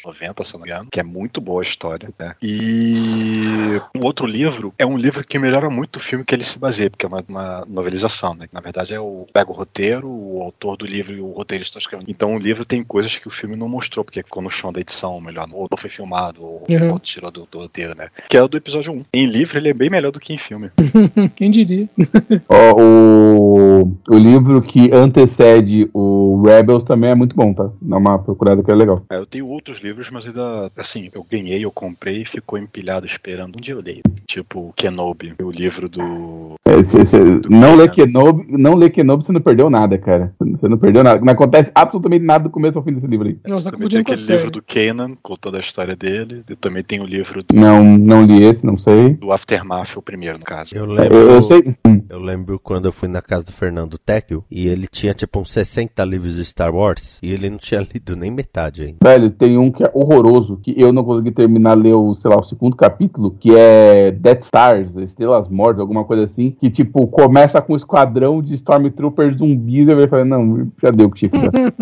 [0.06, 0.90] 90, se não me engano.
[0.92, 2.36] Que é muito boa a história, né?
[2.42, 6.58] E o outro livro é um livro que melhora muito o filme que ele se
[6.58, 8.48] baseia, porque é uma, uma novelização, né?
[8.52, 9.28] Na verdade, é o.
[9.32, 12.10] Pega o roteiro, o autor do livro e o roteirista escrevendo.
[12.10, 14.82] Então o livro tem coisas que o filme não mostrou, porque ficou no chão da
[14.82, 16.94] edição, melhor, ou não foi filmado, ou, Uhum.
[16.94, 18.08] ou tirou do, do roteiro, né?
[18.28, 19.06] Que é o do episódio 1.
[19.13, 20.72] Em livro, ele é bem melhor do que em filme.
[21.36, 21.88] Quem diria?
[22.50, 27.70] Ó, o, o livro que antecede o Rebels também é muito bom, tá?
[27.82, 29.04] Dá uma procurada que é legal.
[29.12, 33.06] É, eu tenho outros livros, mas ainda, assim, eu ganhei, eu comprei e ficou empilhado
[33.06, 34.02] esperando um dia eu leio.
[34.28, 34.74] Tipo, o
[35.20, 36.56] Kenobi, o livro do.
[36.66, 37.88] É, cê- cê- do não, lê.
[37.90, 40.34] Kenobi, não lê Kenobi, você não perdeu nada, cara.
[40.40, 41.20] Você não perdeu nada.
[41.24, 43.38] Não acontece absolutamente nada do começo ao fim desse livro aí.
[43.48, 44.38] Não, você tá Também tem aquele série.
[44.40, 46.44] livro do Kanan, contando a história dele.
[46.50, 49.10] E também tem o livro do, Não, não li esse, não sei.
[49.16, 50.74] do Aftermath, o primeiro, no caso.
[50.74, 51.18] Eu Eu, lembro.
[51.18, 51.76] eu sei.
[51.88, 55.40] hum, Eu lembro quando eu fui na casa do Fernando Tecchio e ele tinha tipo
[55.40, 58.98] uns 60 livros de Star Wars e ele não tinha lido nem metade ainda.
[59.04, 62.38] Velho, tem um que é horroroso, que eu não consegui terminar ler o, sei lá,
[62.38, 67.62] o segundo capítulo, que é Death Stars, Estrelas Mortas, alguma coisa assim, que tipo, começa
[67.62, 71.50] com um esquadrão de Stormtroopers zumbis, eu falei, não, já deu o que tinha que
[71.50, 71.74] dar.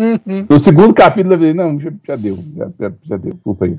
[0.48, 3.76] No segundo capítulo eu falei, não, já, já deu, já, já, já deu, desculpa aí.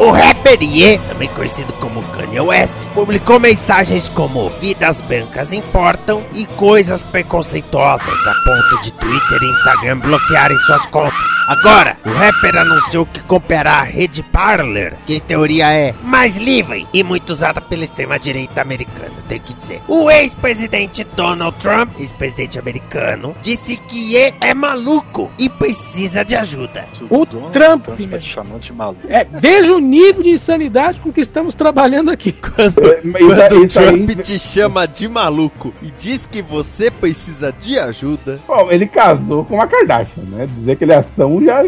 [0.00, 6.44] O rapper Ye, também conhecido como Kanye West, publicou mensagens como vidas brancas importam e
[6.46, 11.32] coisas preconceituosas a ponto de Twitter e Instagram bloquearem suas contas.
[11.48, 16.86] Agora, o rapper anunciou que comprará a rede Parler, que em teoria é mais livre
[16.92, 19.80] e muito usada pela extrema-direita americana, tem que dizer.
[19.88, 26.86] O ex-presidente Donald Trump, ex-presidente americano, disse que Ye é maluco e precisa de ajuda.
[27.08, 28.18] O Donald Trump, tá meu.
[28.18, 29.00] te chamando de maluco.
[29.08, 32.34] É, veja o nível de insanidade com que estamos trabalhando aqui.
[32.58, 36.90] É, mas Quando o isso aí- Trump te chama de maluco e diz que você
[36.90, 38.38] precisa de ajuda.
[38.46, 40.48] Bom, ele casou com uma Kardashian, né?
[40.58, 41.62] Dizer que ele é ação já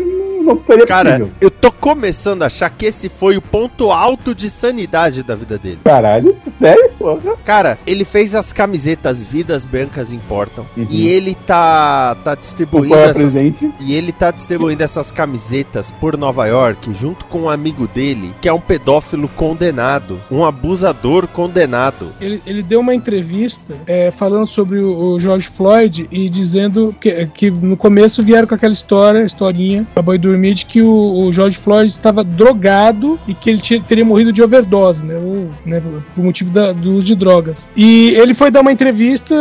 [0.44, 1.32] não seria Cara, possível.
[1.40, 5.58] eu tô começando a achar que esse foi o ponto alto de sanidade da vida
[5.58, 5.78] dele.
[5.84, 7.36] Caralho, sério, porra?
[7.44, 10.66] Cara, ele fez as camisetas Vidas Brancas Importam.
[10.76, 10.86] Uhum.
[10.90, 13.16] E ele tá, tá distribuindo é essas.
[13.16, 13.72] presente?
[13.80, 18.48] E ele tá distribuindo essas camisetas por Nova York junto com um amigo dele, que
[18.48, 22.12] é um pedófilo condenado, um abusador condenado.
[22.20, 27.26] Ele, ele deu uma entrevista é, falando sobre o, o George Floyd e dizendo que,
[27.26, 31.56] que no começo vieram com aquela história, historinha, pra boi dormir, que o, o George
[31.58, 35.14] Floyd estava drogado e que ele tinha- teria morrido de overdose, né?
[35.16, 35.80] Ou, né
[36.14, 37.70] por motivo da- do uso de drogas.
[37.76, 39.34] E ele foi dar uma entrevista,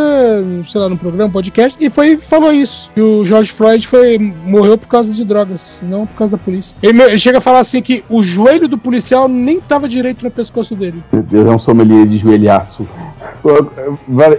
[0.66, 2.90] sei lá, num programa, podcast, e foi falou isso.
[2.94, 6.76] Que o George Floyd foi, morreu por causa de drogas, não por causa da polícia.
[6.82, 10.32] Ele, ele chega a falar assim que o joelho do policial nem tava direito no
[10.32, 11.04] pescoço dele.
[11.12, 11.60] Meu Deus, é um
[12.06, 12.88] de joelhaço.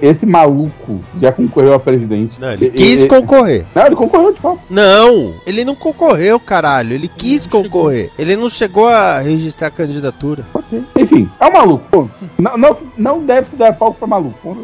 [0.03, 2.39] Esse maluco já concorreu a presidente.
[2.41, 3.67] Não, ele quis e- concorrer.
[3.75, 4.61] Não, ele concorreu de fato.
[4.71, 6.95] Não, ele não concorreu, caralho.
[6.95, 7.63] Ele quis chegou.
[7.65, 8.11] concorrer.
[8.19, 10.45] Ele não chegou a registrar a candidatura.
[10.97, 12.11] Enfim, é um maluco.
[12.39, 14.57] Não, não, não deve se dar palco pra maluco.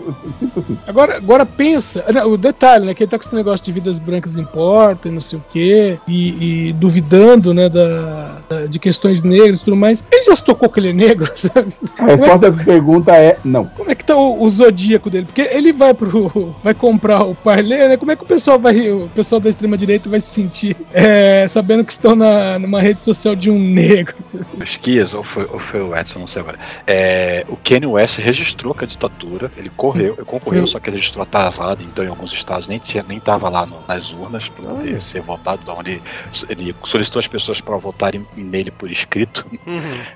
[0.57, 0.79] Assim.
[0.87, 2.95] Agora, agora pensa, né, o detalhe, né?
[2.95, 5.99] Que ele tá com esse negócio de vidas brancas importam e não sei o quê,
[6.09, 10.05] e, e duvidando, né, da, da- de questões negras e tudo mais.
[10.11, 11.73] Ele já se tocou que ele é negro, sabe?
[11.99, 13.65] A resposta da pergunta é não.
[13.67, 15.27] Como é que tá o, o zodíaco dele?
[15.27, 16.55] Porque ele vai pro.
[16.63, 17.97] vai comprar o parlê, né?
[17.97, 18.91] Como é que o pessoal vai.
[18.91, 23.35] O pessoal da extrema-direita vai se sentir é, sabendo que estão na, numa rede social
[23.35, 24.15] de um negro?
[24.63, 26.59] Esquias, ou foi, ou foi o Edson, não sei agora.
[26.87, 30.73] É, o Kanye West registrou a candidatura, ele correu, ele concorreu, Sim.
[30.73, 33.79] só que ele registrou atrasado, então em alguns estados nem tinha, nem tava lá no-
[33.89, 36.03] nas urnas para poder ser votado, então ele,
[36.49, 39.47] ele solicitou as pessoas para votarem nele por escrito,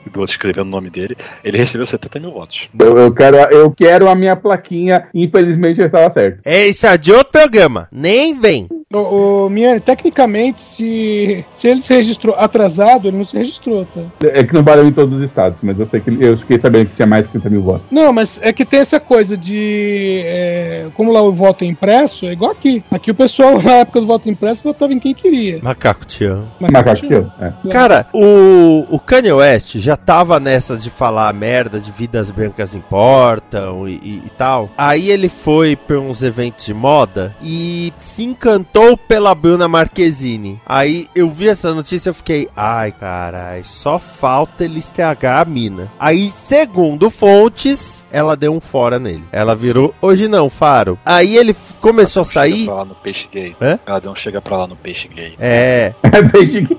[0.07, 2.69] e do outro escrevendo o nome dele, ele recebeu 70 mil votos.
[2.79, 5.09] Eu, eu quero, eu quero a minha plaquinha.
[5.13, 6.41] Infelizmente eu estava certo.
[6.45, 7.89] É isso é de outro programa.
[7.93, 8.67] Nem vem.
[8.97, 14.01] O, o Miane, tecnicamente, se, se ele se registrou atrasado, ele não se registrou, tá?
[14.23, 16.89] É que não valeu em todos os estados, mas eu sei que eu fiquei sabendo
[16.91, 17.83] que tinha mais de 60 mil votos.
[17.91, 20.23] Não, mas é que tem essa coisa de.
[20.25, 22.83] é, como lá o voto é impresso, é igual aqui.
[22.91, 25.59] Aqui o pessoal, na época do voto impresso, votava em quem queria.
[25.63, 26.49] Macaco te amo.
[26.61, 27.53] Mas Macaco teu, é.
[27.71, 33.89] Cara, o, o Kanye West já tava nessas de falar merda de vidas brancas importam
[33.89, 34.71] e, e- e tal.
[34.77, 40.61] Aí ele foi pra uns eventos de moda e se encantou pela Bruna Marquezine.
[40.67, 45.45] Aí eu vi essa notícia e eu fiquei, ai carai, só falta ele estragar a
[45.45, 45.91] mina.
[45.99, 49.25] Aí, segundo fontes, ela deu um fora nele.
[49.33, 50.99] Ela virou, hoje não, Faro.
[51.05, 52.65] Aí ele começou a Chega sair.
[52.67, 53.57] pra lá no peixe gay.
[53.61, 53.79] Hã?
[53.87, 55.35] Ela não chega pra lá no peixe gay.
[55.39, 55.95] É,
[56.33, 56.77] Desde que-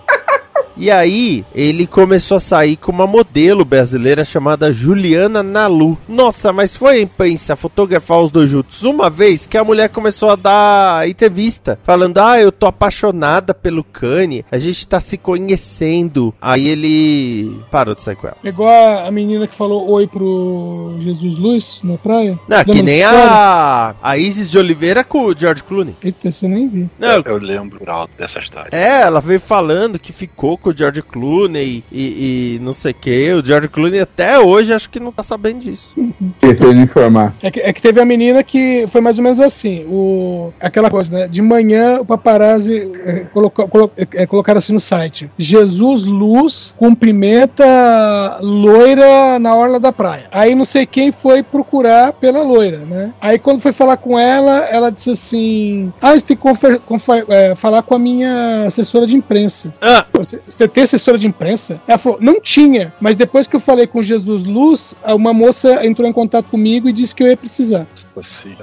[0.77, 5.97] E aí, ele começou a sair com uma modelo brasileira chamada Juliana Nalu.
[6.07, 10.29] Nossa, mas foi a imprensa fotografar os dois juntos uma vez que a mulher começou
[10.29, 16.33] a dar entrevista, falando: Ah, eu tô apaixonada pelo Kanye, a gente tá se conhecendo.
[16.41, 18.38] Aí ele parou de sair com ela.
[18.43, 22.38] É Igual a, menina que falou oi pro Jesus Luz na praia.
[22.47, 25.95] Não, que nem a, a Isis de Oliveira com o George Clooney.
[26.03, 26.89] Eita, você nem viu.
[26.99, 28.69] Não, Eu lembro por alto dessa história.
[28.71, 32.95] É, ela veio falando que ficou com o George Clooney e, e não sei o
[32.95, 33.34] que.
[33.34, 35.93] O George Clooney até hoje acho que não tá sabendo disso.
[35.95, 37.36] De informar.
[37.43, 40.89] É que, é que teve a menina que foi mais ou menos assim, o, aquela
[40.89, 41.28] coisa, né?
[41.28, 48.39] De manhã o paparazzi é, colocou, colo, é, colocaram assim no site: Jesus Luz cumprimenta
[48.41, 50.28] loira na orla da praia.
[50.32, 53.13] Aí não sei quem foi procurar pela loira, né?
[53.21, 57.25] Aí quando foi falar com ela, ela disse assim: Ah, você tem que confer- confer-
[57.30, 59.73] é, falar com a minha assessora de imprensa.
[59.82, 61.82] Ah, Você, você tem assessora de imprensa?
[61.88, 66.08] Ela falou, não tinha, mas depois que eu falei com Jesus Luz, uma moça entrou
[66.08, 67.86] em contato comigo e disse que eu ia precisar.
[68.18, 68.56] Assim,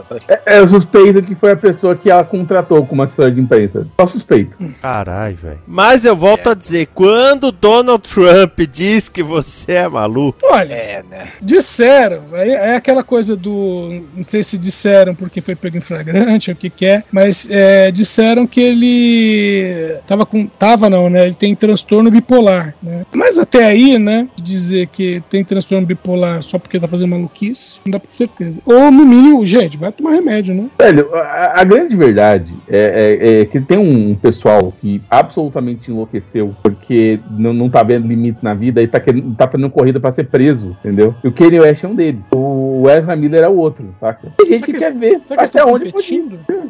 [0.47, 3.87] É, eu suspeito que foi a pessoa que ela contratou como assessora de imprensa.
[4.01, 4.57] Só suspeito.
[4.81, 5.61] Caralho, velho.
[5.67, 11.05] Mas eu volto a dizer, quando Donald Trump diz que você é maluco, Olha, É,
[11.09, 11.33] né?
[11.41, 14.05] disseram, é, é aquela coisa do.
[14.17, 17.47] Não sei se disseram porque foi pego em flagrante ou o que que é, mas
[17.51, 20.47] é, disseram que ele tava com.
[20.47, 21.27] Tava não, né?
[21.27, 23.05] Ele tem transtorno bipolar, né?
[23.15, 24.29] Mas até aí, né?
[24.41, 28.61] Dizer que tem transtorno bipolar só porque tá fazendo maluquice, não dá pra ter certeza.
[28.65, 30.69] Ou no mínimo, gente, vai tomar remédio, né?
[30.79, 36.55] Velho, a, a grande verdade é, é- é que tem um pessoal que absolutamente enlouqueceu
[36.63, 40.13] porque não, não tá vendo limite na vida e tá, querendo, tá fazendo corrida pra
[40.13, 41.15] ser preso, entendeu?
[41.23, 42.21] E o Kanye West é um deles.
[42.35, 44.33] O Ezra Miller é o outro, saca?
[44.39, 46.23] Tem gente que, que quer ver que até onde pode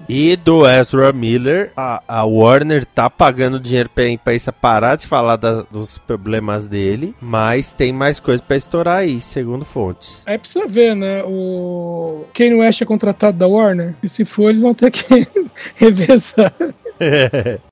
[0.08, 5.36] e do Ezra Miller, a, a Warner tá pagando dinheiro pra imprensa parar de falar
[5.36, 10.22] da- dos problemas dele, mas tem mais coisa pra estourar aí, segundo fontes.
[10.26, 11.22] Aí precisa ver, né?
[11.24, 13.94] O Kanye West é contratado da Warner.
[14.02, 15.02] E se for, eles vão ter que
[15.76, 16.52] revezar.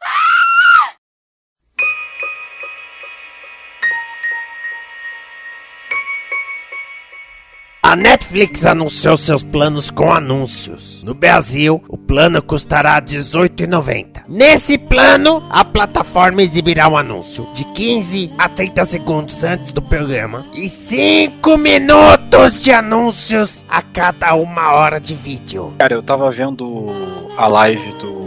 [7.90, 11.02] A Netflix anunciou seus planos com anúncios.
[11.02, 14.26] No Brasil, o plano custará R$ 18,90.
[14.28, 20.46] Nesse plano, a plataforma exibirá um anúncio de 15 a 30 segundos antes do programa
[20.54, 25.74] e 5 minutos de anúncios a cada uma hora de vídeo.
[25.76, 26.92] Cara, eu tava vendo
[27.36, 28.19] a live do,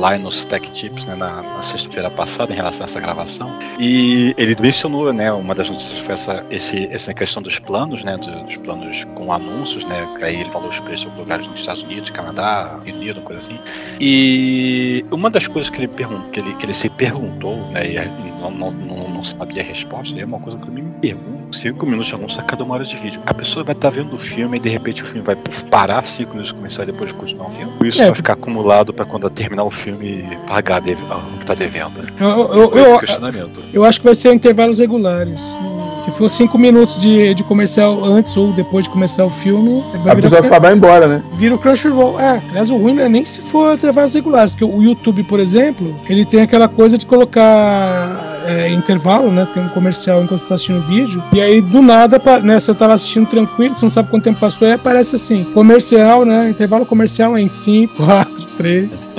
[0.00, 3.50] Linus Tech Tips né, na, na sexta-feira passada em relação a essa gravação.
[3.78, 8.16] E ele mencionou, né, uma das notícias foi essa, esse, essa questão dos planos, né,
[8.16, 11.82] do- dos planos com anúncios, né, que aí ele falou os preços lugares nos Estados
[11.82, 13.58] Unidos, Canadá, Reino Unido, coisa assim.
[14.00, 18.40] E uma das coisas que ele, pergun que ele, que ele se perguntou, né, e
[18.40, 21.84] não, não, não, não sabia a resposta, é uma coisa que eu me pergunto, 5
[21.84, 23.20] minutos de anúncio a cada uma hora de vídeo.
[23.26, 25.36] A pessoa vai estar vendo o filme e de repente o filme vai
[25.68, 27.88] parar 5 minutos começar e depois continuar o filme.
[27.88, 29.89] Isso É, vai ficar acumulado para quando terminar o filme
[30.46, 31.92] pagar a deve- o que tá devendo.
[32.18, 33.62] Eu, eu, eu, questionamento.
[33.72, 35.56] eu acho que vai ser intervalos regulares.
[36.04, 40.12] Se for cinco minutos de, de comercial antes ou depois de começar o filme, vai
[40.12, 41.22] A virar, pessoa vai embora, né?
[41.34, 42.18] vira o Crunchyroll.
[42.18, 45.38] É, aliás, o ruim não é nem se for intervalos regulares, porque o YouTube, por
[45.38, 49.46] exemplo, ele tem aquela coisa de colocar é, intervalo, né?
[49.54, 52.74] Tem um comercial enquanto você tá assistindo o vídeo, e aí do nada, né, você
[52.74, 56.50] tá lá assistindo tranquilo, você não sabe quanto tempo passou, e aparece assim, comercial, né?
[56.50, 59.10] Intervalo comercial em 5, 4, 3.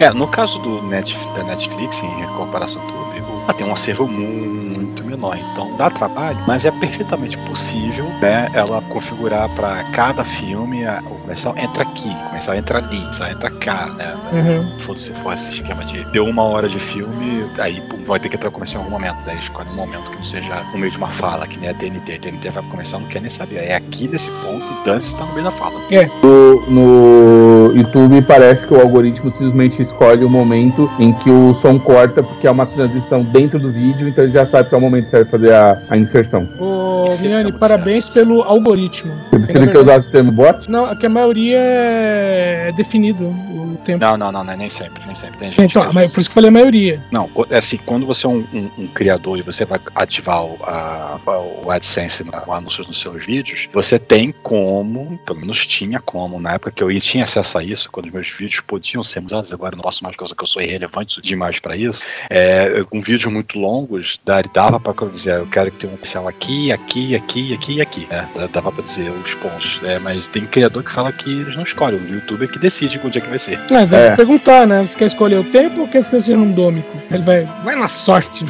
[0.00, 3.72] É, no caso do Net, da Netflix, em comparação com o YouTube, ela tem um
[3.72, 10.22] acervo muito menor, então dá trabalho, mas é perfeitamente possível, né, ela configurar para cada
[10.24, 14.16] filme a- o comercial entra aqui, o comercial entra ali, o comercial entra cá, né?
[14.32, 14.78] Uhum.
[14.78, 18.20] Se for, se for esse esquema de deu uma hora de filme, aí pum, vai
[18.20, 20.62] ter que entrar o comercial em algum momento, daí escolhe um momento que não seja
[20.72, 23.08] no meio de uma fala, que nem a TNT, a TNT vai pro comercial, não
[23.08, 25.74] quer nem saber, é aqui nesse ponto, dance tá no meio da fala.
[26.22, 27.37] No, no
[27.68, 32.22] No YouTube parece que o algoritmo simplesmente escolhe o momento em que o som corta,
[32.22, 35.10] porque é uma transição dentro do vídeo, então ele já sabe que é o momento
[35.10, 36.48] certo fazer a, a inserção.
[36.58, 39.12] Ô, Miane, parabéns pelo algoritmo.
[39.30, 40.70] Você precisa que eu usasse o termo bot?
[40.70, 44.02] Não, aqui a maioria é definido o tempo.
[44.04, 45.38] Não, não, não, não é nem sempre, nem sempre.
[45.38, 47.00] Tem gente Então, que mas faz por isso que eu falei a maioria.
[47.10, 50.56] Não, é assim, quando você é um, um- um criador e você vai ativar o,
[50.62, 51.18] a-
[51.64, 56.40] o AdSense, na- o anúncio nos seus vídeos, você tem como, pelo menos tinha como,
[56.40, 59.52] na época que eu ia- tinha acesso isso, quando os meus vídeos podiam ser usados,
[59.52, 63.32] agora não posso mais, causa que eu sou irrelevante demais para isso, é, com vídeos
[63.32, 64.18] muito longos,
[64.52, 68.06] dava para dizer, eu quero que tenha um oficial aqui, aqui, aqui, aqui e aqui,
[68.10, 68.28] né?
[68.52, 69.98] Dava para dizer os pontos, né?
[69.98, 73.18] Mas tem criador que fala que eles não escolhem, o YouTube é que decide onde
[73.18, 73.58] é que vai ser.
[73.70, 74.16] É, deve É.
[74.16, 74.84] perguntar, né?
[74.86, 76.88] Você quer escolher o tempo ou quer ser randômico?
[77.10, 78.44] Ele vai, vai na sorte.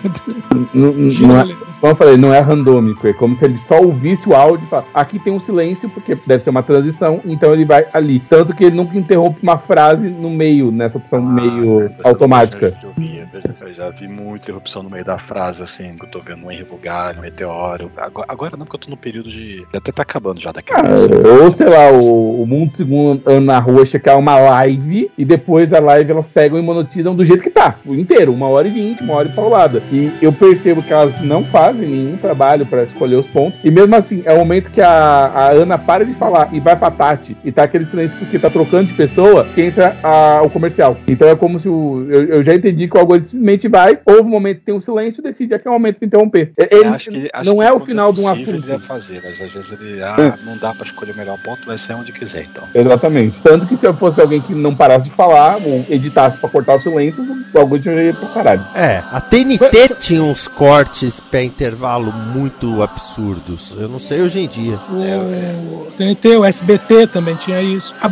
[0.75, 1.45] Não, não- não é,
[1.81, 4.69] como eu falei, não é randômico, é como se ele só ouvisse o áudio e
[4.71, 8.21] falasse, aqui tem um silêncio, porque deve ser uma transição, então ele vai ali.
[8.29, 12.75] Tanto que ele interrompe uma frase no meio, nessa opção meio Ah, essa automática.
[12.83, 13.25] Eu, vi,
[13.61, 16.51] eu já vi muita interrupção no meio da frase, assim, que eu tô vendo um
[16.51, 17.91] Henry Bugalho, um meteoro.
[17.97, 19.67] Agora, agora não, porque eu tô no período de.
[19.75, 23.65] Até tá acabando já daqui a Ah, ou sei lá, o, o Mundo Segundo Ana
[24.03, 27.51] que é uma live, e depois a live elas pegam e monetizam do jeito que
[27.51, 29.83] tá, o inteiro, uma hora e vinte, uma hora e paulada.
[29.93, 33.95] E eu percebo que elas não fazem nenhum trabalho pra escolher os pontos, e mesmo
[33.95, 37.37] assim, é o momento que a, a Ana para de falar e vai pra Tati,
[37.45, 40.97] e tá aquele silêncio porque tá trocando de pessoa, que entra a- o comercial.
[41.07, 42.07] Então é como se o.
[42.11, 44.81] Eu, eu já entendi que o algoritmo simplesmente vai, houve um momento que tem um
[44.83, 46.53] silêncio, decide aqui é o momento de interromper.
[46.57, 48.51] Ele Acho que- acho não que é o final de um assunto.
[48.51, 50.03] Ele deve fazer, mas às vezes ele.
[50.03, 50.45] Ah, É.
[50.47, 52.65] não dá pra escolher o melhor ponto, vai ser onde quiser, então.
[52.75, 53.37] Exatamente.
[53.43, 56.77] Tanto que se eu fosse alguém que não parasse de falar, ou editasse pra cortar
[56.77, 57.25] o silêncio,
[57.55, 58.63] o algoritmo já ia pro caralho.
[58.75, 63.75] É, a TNT tinha uns cortes pré intervalo muito absurdos.
[63.79, 64.77] Eu não sei hoje em dia.
[64.91, 67.95] O TNT, o SBT também tinha isso.
[68.01, 68.09] A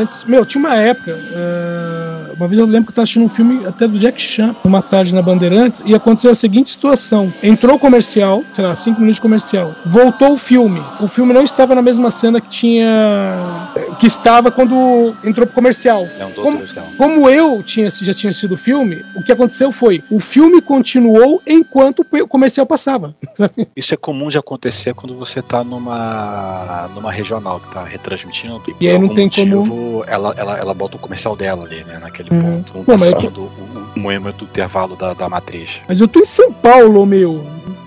[0.00, 1.18] Bandeirantes, meu, tinha uma época.
[1.34, 4.54] ah, uma vez eu lembro que eu tava assistindo um filme até do Jack Chan,
[4.64, 9.00] uma tarde na Bandeirantes, e aconteceu a seguinte situação: entrou o comercial, sei lá, cinco
[9.00, 10.82] minutos de comercial, voltou o filme.
[11.00, 13.68] O filme não estava na mesma cena que tinha.
[13.98, 16.08] que estava quando entrou pro comercial.
[16.18, 16.84] É um Como- doutor, então.
[16.96, 21.42] Como eu tinha, já tinha assistido o filme, o que aconteceu foi: o filme continuou
[21.46, 23.14] enquanto o comercial passava.
[23.76, 28.60] Isso é comum de acontecer quando você tá numa, numa regional que tá retransmitindo.
[28.80, 29.64] E aí não tem como-
[30.06, 31.98] Ela, ela, ela bota o comercial dela ali, né?
[31.98, 32.62] Naquele Uhum.
[32.62, 32.72] ponto.
[32.84, 35.70] Pô, mas é passando o, o, o moema do intervalo da, da matriz.
[35.88, 37.44] Mas eu tô em São Paulo, meu.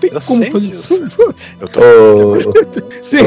[0.08, 1.04] Tem Eu como fazer disso.
[1.06, 1.34] isso.
[1.60, 1.80] Eu tô.
[1.80, 2.52] Ô,
[3.02, 3.18] Sim.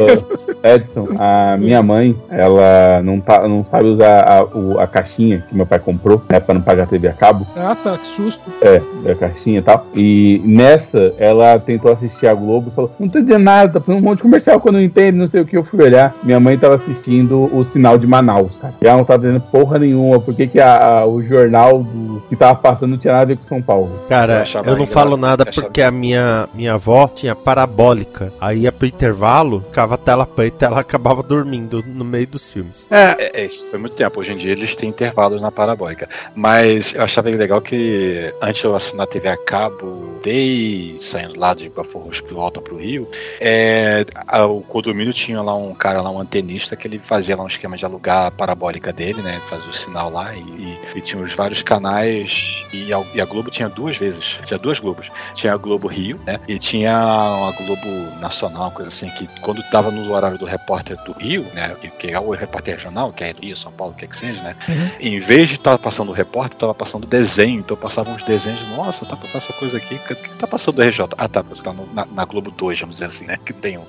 [0.63, 5.55] Edson, a minha mãe, ela não, tá, não sabe usar a, o- a caixinha que
[5.55, 7.45] meu pai comprou, né, pra não pagar a TV a cabo.
[7.55, 8.41] Ah, tá, que susto.
[8.61, 9.86] É, da caixinha e tal.
[9.95, 14.01] E nessa, ela tentou assistir a Globo e falou: Não tô entendendo nada, tá fazendo
[14.01, 15.57] um monte de comercial que eu não entendo, não sei o que.
[15.57, 16.15] Eu fui olhar.
[16.23, 18.73] Minha mãe tava assistindo o sinal de Manaus, cara.
[18.82, 20.19] E ela não tava entendendo porra nenhuma.
[20.19, 23.28] Por que, que a- a- o jornal do- que tava passando não tinha nada a
[23.28, 23.91] ver com São Paulo?
[24.03, 28.32] Eu Cara, achava eu não falo nada eu porque a minha, minha avó tinha parabólica.
[28.39, 32.47] Aí ia pro intervalo, ficava a tela preta e ela acabava dormindo no meio dos
[32.47, 32.86] filmes.
[32.89, 34.20] É, É, é, isso foi muito tempo.
[34.20, 36.07] Hoje em dia eles têm intervalos na parabólica.
[36.36, 41.39] Mas eu achava legal que antes de eu assinar a TV a cabo, dei saindo
[41.39, 43.07] lá de Bafurros pro Alto pro Rio,
[43.39, 47.43] é, a- o condomínio tinha lá um cara lá, um antenista, que ele fazia lá
[47.43, 49.41] um esquema de alugar a parabólica dele, né?
[49.49, 52.65] Fazia o sinal lá e, e- e tinha os vários canais.
[52.74, 54.38] E a, e a Globo tinha duas vezes.
[54.43, 55.07] Tinha duas Globos.
[55.36, 56.39] Tinha a Globo Rio, né?
[56.47, 57.87] E tinha uma Globo
[58.21, 61.75] Nacional, uma coisa assim, que quando tava no horário do repórter do Rio, né?
[61.99, 64.41] Que, é o repórter regional, que é Rio, São Paulo, o que é que seja,
[64.41, 64.55] né?
[64.99, 67.59] Em vez de estar passando o repórter, tava passando desenho.
[67.59, 69.95] Então passavam uns desenhos, nossa, tá passando essa coisa aqui.
[69.95, 71.05] O que, tá passando o RJ?
[71.17, 73.37] Ah, tá, você tá no- na, na Globo 2, vamos dizer assim, né?
[73.45, 73.85] Que tem o-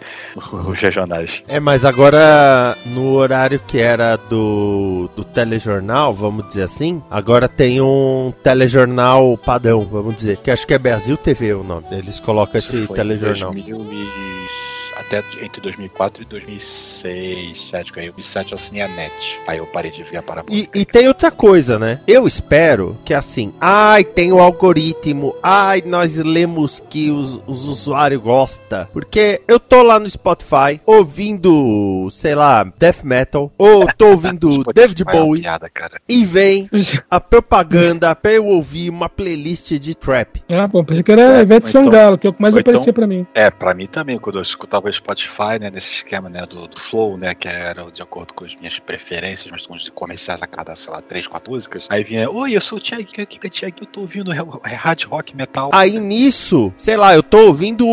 [0.69, 1.43] os regionais.
[1.47, 7.81] É, mas agora no horário que era do, do telejornal, vamos dizer assim, agora tem
[7.81, 11.85] um telejornal padrão, vamos dizer, que acho que é Brasil TV o nome.
[11.93, 12.97] Eles colocam Isso esse foi
[15.01, 15.09] em telejornal.
[15.09, 19.13] 2000 até entre 2004 e 2006, 2007, que aí eu 2007 eu assinei a net.
[19.47, 20.77] Aí eu parei de ver a parabólica.
[20.77, 22.01] E, e tem outra coisa, né?
[22.07, 28.21] Eu espero que assim, ai, tem o algoritmo, ai, nós lemos que os, os usuários
[28.21, 28.87] gostam.
[28.93, 35.03] Porque eu tô lá no Spotify ouvindo, sei lá, death metal, ou tô ouvindo David
[35.03, 36.01] é uma Bowie, piada, cara.
[36.09, 36.65] e vem
[37.11, 40.43] a propaganda pra eu ouvir uma playlist de trap.
[40.51, 42.61] Ah, pô, pensei que era É, Ivete então- Sangalo, que é o que mais ou
[42.61, 43.27] então- aparecia pra mim.
[43.35, 46.81] É, pra mim também, quando eu escutava o Spotify, né, nesse esquema, né, do, do
[46.81, 50.47] Flow, né, que era de acordo com as minhas preferências, mas com os comerciais a
[50.47, 51.87] cada, sei lá, três, quatro músicas.
[51.89, 55.37] Aí vinha, oi, eu sou o Thiago, aqui é Thiago, eu tô ouvindo hard rock
[55.37, 55.71] metal.
[55.73, 57.87] Aí nisso, sei lá, eu tô ouvindo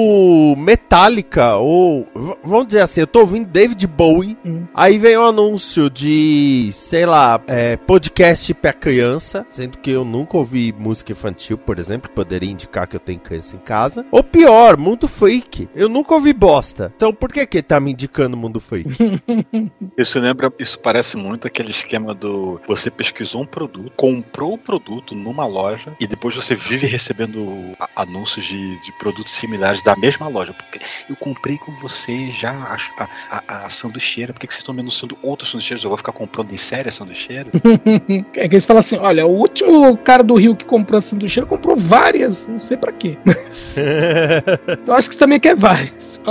[0.58, 2.08] Metallica, ou
[2.44, 4.38] vamos dizer assim, eu tô ouvindo David Bowie.
[4.46, 4.66] Hum.
[4.74, 10.06] Aí vem o um anúncio de, sei lá, é, podcast pra criança, sendo que eu
[10.06, 14.06] nunca ouvi música infantil, por exemplo, poderia indicar que eu tenho criança em casa.
[14.12, 15.70] Ou pior, Mundo Fake.
[15.74, 16.85] Eu nunca ouvi bosta.
[16.96, 18.90] Então por que que tá me indicando Mundo Fake?
[19.98, 25.16] isso lembra, isso parece muito aquele esquema do você pesquisou um produto, comprou o produto
[25.16, 30.54] numa loja e depois você vive recebendo anúncios de, de produtos similares da mesma loja.
[30.54, 30.80] Porque
[31.10, 32.52] eu comprei com você já
[32.98, 35.84] a, a, a, sanduicheira, por que, que vocês estão me anunciando outros sanduicheiros?
[35.84, 37.50] Eu vou ficar comprando em série a sanduicheira?
[38.36, 41.48] é que eles falam assim: olha, o último cara do Rio que comprou a sanduicheira
[41.48, 43.18] comprou várias, não sei pra quê.
[43.26, 43.76] Mas...
[44.86, 46.22] eu acho que você também quer várias.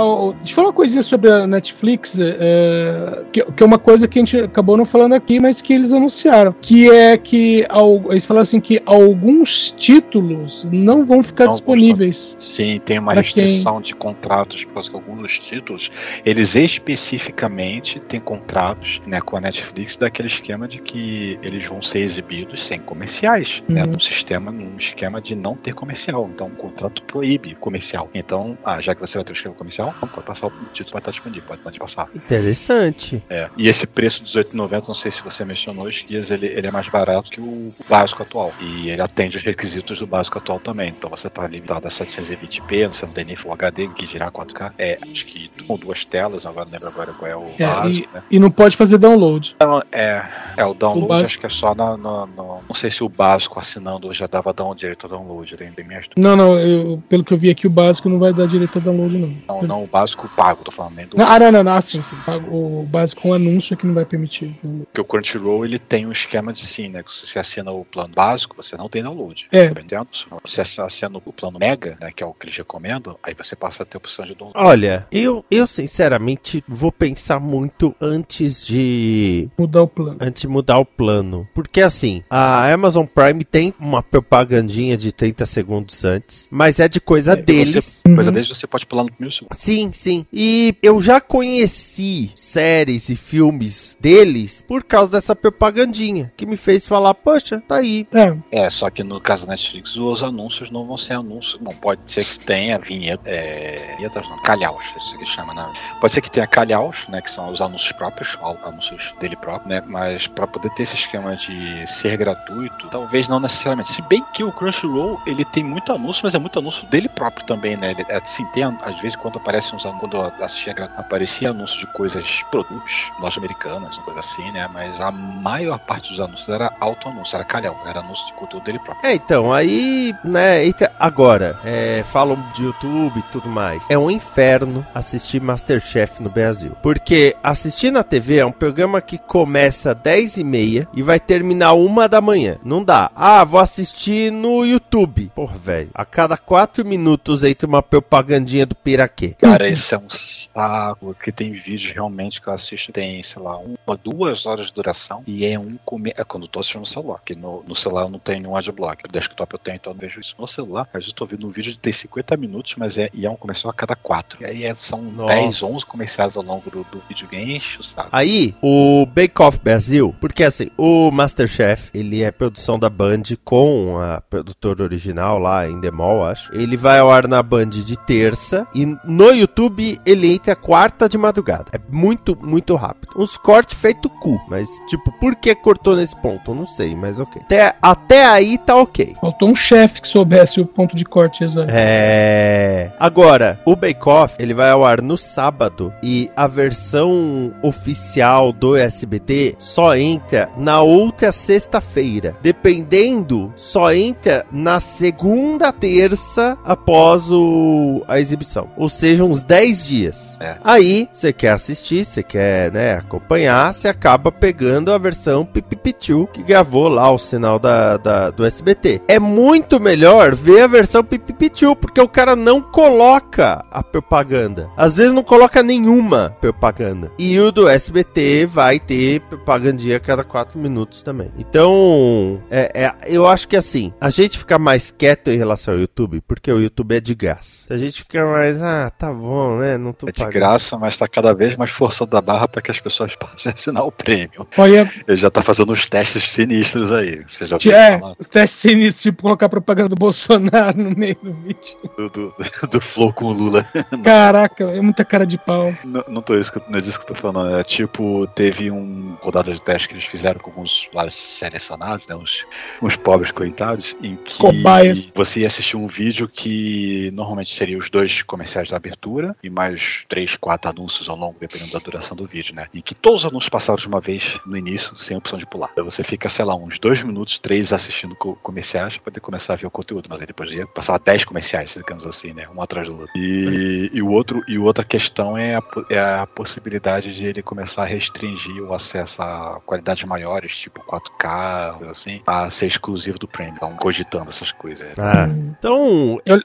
[0.45, 4.19] Deixa eu falar uma coisinha sobre a Netflix, é, que, que, é uma coisa que
[4.19, 6.55] a gente acabou não falando aqui, mas que eles anunciaram.
[6.61, 7.65] Que é que
[8.11, 12.37] eles falaram assim que alguns títulos não vão ficar não, disponíveis.
[12.39, 13.81] Sim, tem uma restrição quem...
[13.81, 15.89] de contratos, porque alguns títulos,
[16.23, 22.01] eles especificamente têm contratos né, com a Netflix daquele esquema de que eles vão ser
[22.01, 23.87] exibidos sem comerciais, né, uhum.
[23.87, 26.29] né, num sistema, num esquema de não ter comercial.
[26.31, 28.11] Então, o contrato proíbe comercial.
[28.13, 30.99] Então, ah, já que você vai ter o esquema comercial, pode passar o título vai
[30.99, 32.09] estar disponível, pode, pode passar.
[32.13, 33.23] Interessante.
[33.29, 33.49] É.
[33.57, 36.71] E esse preço de 18,90, não sei se você mencionou, os dias ele, ele é
[36.71, 38.53] mais barato que o básico atual.
[38.59, 40.89] E ele atende os requisitos do básico atual também.
[40.89, 44.73] Então você está limitado a 720p, você não tem nem Full HD, que girar 4K.
[44.77, 48.09] É, acho que com duas telas, agora não lembro agora qual é o é, básico,
[48.11, 48.23] e, né?
[48.29, 49.53] e, não pode fazer download.
[49.55, 50.25] Então, é,
[50.57, 53.09] é o download, o acho que é só na, no, no, Não sei se o
[53.09, 55.55] básico assinando já dava down, direito a download.
[55.55, 55.85] Tem, tem
[56.17, 58.81] não, não, eu, pelo que eu vi aqui, o básico não vai dar direito a
[58.81, 59.35] download, não.
[59.47, 60.95] Não, não, o básico pago, tô falando.
[60.95, 61.17] Nem do...
[61.17, 62.15] não, ah, não, não, não, ah, sim, sim.
[62.49, 64.57] O básico com anúncio é que não vai permitir.
[64.61, 67.03] Porque o Crunchyroll ele tem um esquema de sim, né?
[67.03, 69.47] Que se você assina o plano básico, você não tem download.
[69.51, 69.65] É.
[69.65, 70.07] Tá entendendo?
[70.11, 72.11] Se você assina o plano Mega, né?
[72.15, 74.57] Que é o que eles recomendam, aí você passa a ter a opção de download.
[74.57, 79.49] Olha, eu, eu sinceramente vou pensar muito antes de.
[79.57, 80.17] Mudar o plano.
[80.19, 81.47] Antes de mudar o plano.
[81.53, 86.99] Porque assim, a Amazon Prime tem uma propagandinha de 30 segundos antes, mas é de
[86.99, 87.75] coisa é, deles.
[87.75, 88.33] Você, coisa uhum.
[88.33, 89.53] deles você pode pular no primeiro segundo.
[89.53, 90.14] Sim, sim.
[90.31, 96.85] E eu já conheci séries e filmes deles por causa dessa propagandinha, que me fez
[96.85, 98.07] falar, poxa, tá aí.
[98.13, 101.59] É, é só que no caso da Netflix, os anúncios não vão ser anúncios.
[101.61, 105.71] Não, pode ser que tenha vinheta, é, vinhetas, não, calhaus, isso que chama, né?
[105.99, 109.83] Pode ser que tenha calhaus, né, que são os anúncios próprios, anúncios dele próprio, né,
[109.87, 113.91] mas para poder ter esse esquema de ser gratuito, talvez não necessariamente.
[113.91, 117.45] Se bem que o Crunchyroll, ele tem muito anúncio, mas é muito anúncio dele próprio
[117.45, 117.91] também, né?
[117.91, 122.43] Ele, assim, tem, às vezes, quando aparece uns quando eu assistia, aparecia anúncio de coisas,
[122.51, 124.67] produtos norte-americanas, coisa assim, né?
[124.71, 128.79] Mas a maior parte dos anúncios era auto-anúncio, era calhau, era anúncio de conteúdo dele
[128.79, 129.07] próprio.
[129.07, 130.65] É, então, aí, né,
[130.99, 133.85] agora, é, falam de YouTube e tudo mais.
[133.89, 136.75] É um inferno assistir Masterchef no Brasil.
[136.81, 140.45] Porque assistir na TV é um programa que começa às 10 e
[140.93, 142.57] e vai terminar uma da manhã.
[142.63, 143.11] Não dá.
[143.15, 145.31] Ah, vou assistir no YouTube.
[145.35, 145.89] Porra, velho.
[145.93, 149.35] A cada quatro minutos entra uma propagandinha do Piraquê.
[149.39, 151.15] Cara, esse é um saco.
[151.21, 155.23] Que tem vídeos realmente que eu assisto, tem, sei lá, uma, duas horas de duração
[155.27, 156.13] e é um comer.
[156.17, 158.55] É quando eu tô assistindo no celular, que no, no celular eu não tenho nenhum
[158.55, 159.03] adblock.
[159.03, 160.35] No desktop eu tenho, então eu não vejo isso.
[160.37, 163.09] No celular, às vezes eu tô vendo um vídeo de ter 50 minutos, mas é,
[163.13, 164.41] e é um comercial a cada quatro.
[164.41, 165.33] E aí é, são Nossa.
[165.33, 168.09] 10, 11 comerciais ao longo do, do vídeo enche sabe?
[168.11, 173.97] Aí, o Bake Off Brasil, porque assim, o Masterchef, ele é produção da Band com
[173.99, 176.53] a produtora original lá em Demol, acho.
[176.55, 179.74] Ele vai ao ar na Band de terça e no YouTube
[180.05, 181.65] ele entra quarta de madrugada.
[181.73, 183.13] É muito, muito rápido.
[183.15, 186.51] Uns cortes feito cu, mas tipo, por que cortou nesse ponto?
[186.51, 187.41] Eu não sei, mas ok.
[187.43, 189.15] Até, até aí tá ok.
[189.19, 191.69] Faltou um chefe que soubesse o ponto de corte exato.
[191.71, 192.91] É.
[192.99, 198.75] Agora, o Bake Off, ele vai ao ar no sábado e a versão oficial do
[198.75, 202.35] SBT só entra na outra sexta-feira.
[202.41, 208.69] Dependendo, só entra na segunda terça após o, a exibição.
[208.77, 210.35] Ou seja, uns 10 dias.
[210.39, 210.57] É.
[210.63, 216.43] Aí, você quer assistir, você quer né, acompanhar, você acaba pegando a versão Pipipichu que
[216.43, 219.01] gravou lá o sinal da, da, do SBT.
[219.07, 224.69] É muito melhor ver a versão Pipipichu, porque o cara não coloca a propaganda.
[224.77, 227.11] Às vezes não coloca nenhuma propaganda.
[227.17, 231.31] E o do SBT vai ter propagandinha a cada 4 minutos também.
[231.37, 235.79] Então, é, é, eu acho que assim, a gente fica mais quieto em relação ao
[235.79, 237.65] YouTube, porque o YouTube é de gás.
[237.69, 239.77] A gente fica mais, ah, tá bom, não, né?
[239.77, 240.33] Não tô É de pagando.
[240.33, 243.55] graça, mas tá cada vez mais forçando a barra para que as pessoas passem a
[243.55, 244.47] assinar o prêmio.
[244.57, 247.23] Olha, Ele já tá fazendo uns testes sinistros aí.
[247.27, 251.77] Você já é, os testes sinistros, tipo colocar propaganda do Bolsonaro no meio do vídeo.
[251.97, 252.35] do, do,
[252.69, 253.65] do Flow com o Lula?
[254.03, 255.73] Caraca, é muita cara de pau.
[255.83, 257.55] Não, não, tô isso, que- não é isso que eu tô falando.
[257.57, 262.15] É tipo, teve um rodada de teste que eles fizeram com alguns lá selecionados, né?
[262.15, 262.45] Uns,
[262.81, 265.11] uns pobres coitados, em que Cobaias.
[265.13, 270.03] você ia assistir um vídeo que normalmente seria os dois comerciais da abertura e mais
[270.09, 272.67] três, quatro anúncios ao longo, dependendo da duração do vídeo, né?
[272.73, 275.69] E que todos os anúncios passaram de uma vez no início, sem opção de pular.
[275.71, 279.53] Então você fica, sei lá, uns dois minutos, três assistindo co- comerciais pra poder começar
[279.53, 282.47] a ver o conteúdo, mas aí depois ia passar dez comerciais, digamos assim, né?
[282.55, 283.11] Um atrás do outro.
[283.15, 287.83] E, e o outro e outra questão é a, é a possibilidade de ele começar
[287.83, 293.27] a restringir o acesso a qualidades maiores, tipo 4K, coisa assim, a ser exclusivo do
[293.27, 293.55] Premium.
[293.55, 294.87] Então, cogitando essas coisas.
[294.97, 296.19] Ah, então.
[296.25, 296.41] Eu-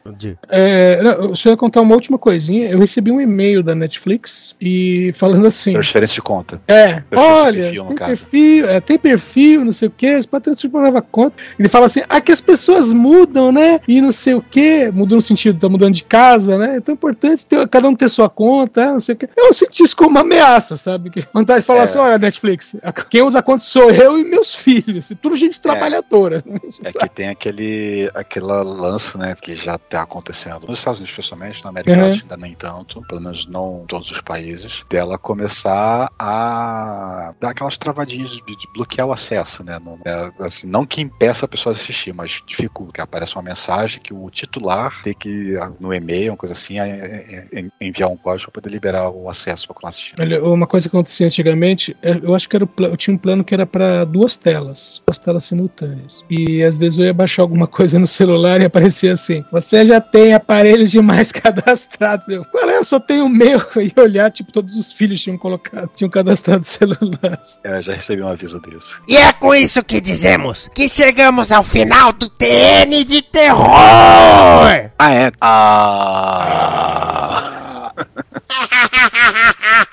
[0.49, 2.69] É, não, eu só ia contar uma última coisinha.
[2.69, 5.73] Eu recebi um e-mail da Netflix e falando assim.
[5.73, 6.61] Transferência de conta.
[6.67, 8.09] É, olha, perfil, tem caso.
[8.11, 11.37] perfil, é, tem perfil, não sei o que, você pode transferir nova conta.
[11.59, 13.81] Ele fala assim, ah, que as pessoas mudam, né?
[13.87, 16.77] E não sei o que, mudou no sentido, tá mudando de casa, né?
[16.77, 19.29] Então é importante ter, cada um ter sua conta, não sei o que.
[19.37, 21.11] Eu senti isso como uma ameaça, sabe?
[21.11, 21.83] Que vontade de falar É.
[21.85, 22.77] assim, olha, Netflix,
[23.09, 26.43] quem usa a conta sou eu e meus filhos, e tudo gente trabalhadora.
[26.85, 31.63] É que tem aquele, aquela lance, né, que já tá acontecendo nos Estados Unidos, especialmente,
[31.63, 32.07] na América Uhum.
[32.09, 32.53] Latina, nem
[32.85, 38.41] tanto, pelo menos não em todos os países, dela começar a dar aquelas travadinhas de,
[38.41, 42.13] de bloquear o acesso, né, não, é, assim, não que impeça a pessoa de assistir,
[42.13, 46.37] mas dificulta, que aparece uma mensagem que o titular tem que, ah, no e-mail, uma
[46.37, 50.21] coisa assim, a- a- a- enviar um código para poder liberar o acesso para assistindo.
[50.21, 53.45] Olha, uma coisa que acontecia antigamente, é, eu acho que era eu tinha um plano
[53.45, 56.25] que era para duas telas, duas telas simultâneas.
[56.31, 60.01] E às vezes eu ia baixar alguma coisa no celular e aparecia assim: você já
[60.01, 62.29] tem aparelhos demais cadastrados.
[62.29, 62.77] Eu, qual é?
[62.77, 63.61] Eu só tenho o meu.
[63.81, 67.59] E olhar, tipo, todos os filhos tinham colocado, tinham cadastrado celulares.
[67.65, 68.95] É, já recebi um aviso desse.
[69.09, 73.71] E é com isso que dizemos que chegamos ao final do TN de terror!
[74.99, 75.33] Ah, é?
[75.41, 76.31] Ah...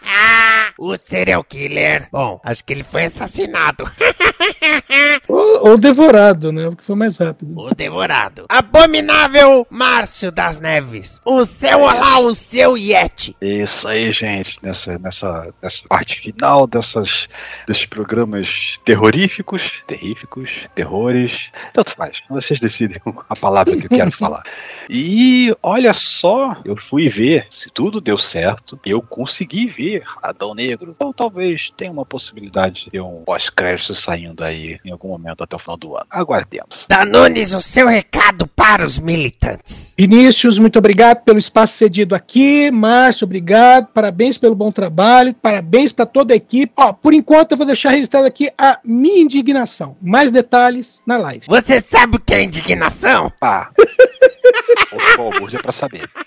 [0.78, 2.08] o serial killer.
[2.12, 3.90] Bom, acho que ele foi assassinado.
[5.28, 6.68] Ou, ou devorado, né?
[6.68, 7.54] O que foi mais rápido.
[7.58, 8.46] o devorado.
[8.48, 11.22] Abominável Márcio das Neves.
[11.26, 13.36] O seu olá, o seu Yeti.
[13.42, 17.28] Isso aí, gente, nessa, nessa, nessa parte final dessas,
[17.68, 24.44] desses programas terroríficos, terríficos, terrores, tanto faz, vocês decidem a palavra que eu quero falar.
[24.90, 30.67] E olha só, eu fui ver, se tudo deu certo, eu consegui ver Adão Negro.
[31.00, 35.56] Ou talvez tenha uma possibilidade de ter um pós-crédito saindo aí em algum momento até
[35.56, 36.06] o final do ano.
[36.10, 36.86] Aguardemos.
[36.88, 39.94] Danunes, o seu recado para os militantes.
[39.98, 42.72] Vinícius, muito obrigado pelo espaço cedido aqui.
[42.72, 43.88] Márcio, obrigado.
[43.88, 45.34] Parabéns pelo bom trabalho.
[45.34, 46.74] Parabéns para toda a equipe.
[46.76, 49.96] Ó, por enquanto eu vou deixar registrado aqui a minha indignação.
[50.02, 51.46] Mais detalhes na live.
[51.48, 53.32] Você sabe o que é indignação?
[53.40, 53.72] Pá!
[54.90, 56.10] Por favor, já pra saber.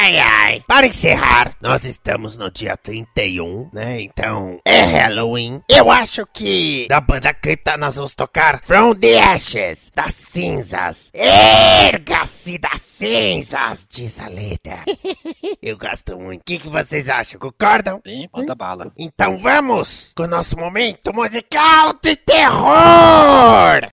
[0.00, 0.62] Ai, ai.
[0.64, 4.00] Para encerrar, nós estamos no dia 31, né?
[4.00, 5.60] Então, é Halloween.
[5.68, 11.10] Eu acho que da banda Cripta nós vamos tocar From the Ashes, das cinzas.
[11.12, 14.84] Erga-se das cinzas, diz a letra.
[15.60, 16.42] Eu gosto muito.
[16.42, 17.40] O que, que vocês acham?
[17.40, 18.00] Concordam?
[18.06, 18.92] Sim, manda bala.
[18.96, 23.88] Então vamos com o nosso momento musical de terror!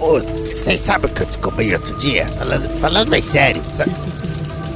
[0.00, 2.26] Ô, vocês sabem o que eu descobri outro dia?
[2.38, 3.62] Falando, falando bem sério.
[3.76, 3.92] Sabe?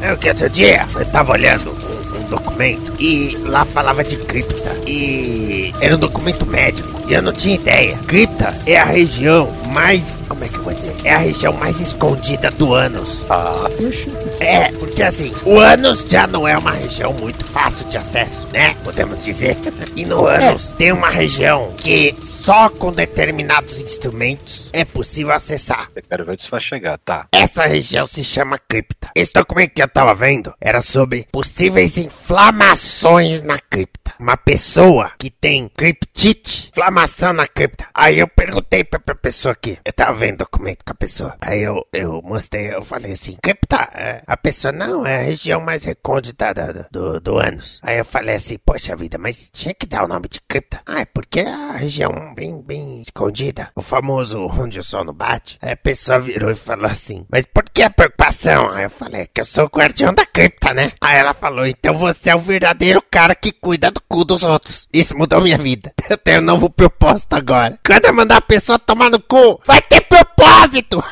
[0.02, 4.70] É que outro dia eu tava olhando um, um documento e lá falava de cripta.
[4.86, 7.00] E era um documento médico.
[7.08, 7.96] E eu não tinha ideia.
[8.06, 10.12] Cripta é a região mais.
[10.28, 10.94] Como é que eu vou dizer?
[11.04, 13.22] É a região mais escondida do ânus.
[13.28, 13.68] Ah,
[14.40, 18.74] É, porque assim, o ânus já não é uma região muito fácil de acesso, né?
[18.84, 19.56] Podemos dizer.
[19.96, 25.88] E no ânus tem uma região que só com determinados instrumentos é possível acessar.
[25.94, 27.26] eu quero ver onde isso vai chegar, tá?
[27.30, 29.08] Essa região se chama cripta.
[29.14, 34.12] Esse documento que eu tava vendo era sobre possíveis inflamações na cripta.
[34.18, 37.86] Uma pessoa que tem criptite, inflamação na cripta.
[37.94, 39.78] Aí eu perguntei pra, pra pessoa aqui.
[39.84, 41.36] Eu tava vendo o documento com a pessoa.
[41.40, 45.60] Aí eu, eu mostrei, eu falei assim, cripta, é, a pessoa não, é a região
[45.60, 46.52] mais recôndita
[46.90, 47.80] do, do ânus.
[47.82, 50.80] Aí eu falei assim, poxa vida, mas tinha que dar o nome de cripta.
[50.84, 53.70] Ah, é porque é a região bem, bem escondida.
[53.74, 55.58] O famoso onde o sol não bate.
[55.62, 58.70] Aí a pessoa virou e falou assim, mas por que a preocupação?
[58.70, 60.92] Aí eu falei, que eu sou o guardião da cripta, né?
[61.00, 64.88] Aí ela falou, então você é o verdadeiro cara que cuida do cu dos outros.
[64.92, 65.92] Isso mudou minha vida.
[66.10, 67.78] Eu tenho um novo propósito agora.
[67.84, 71.02] Quando eu mandar a pessoa tomar no cu, vai ter propósito!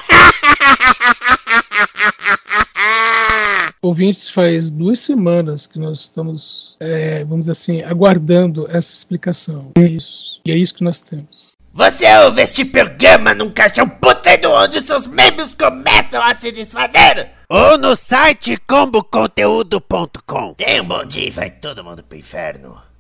[3.81, 9.73] Ouvintes, faz duas semanas que nós estamos, é, vamos dizer assim, aguardando essa explicação.
[9.77, 10.41] É isso.
[10.47, 11.53] E é isso que nós temos.
[11.75, 17.31] Você ouve este programa num caixão puteiro onde seus membros começam a se desfazer?
[17.49, 20.55] Ou no site comboconteúdo.com.
[20.55, 22.92] Tenha um bom dia e vai todo mundo pro inferno.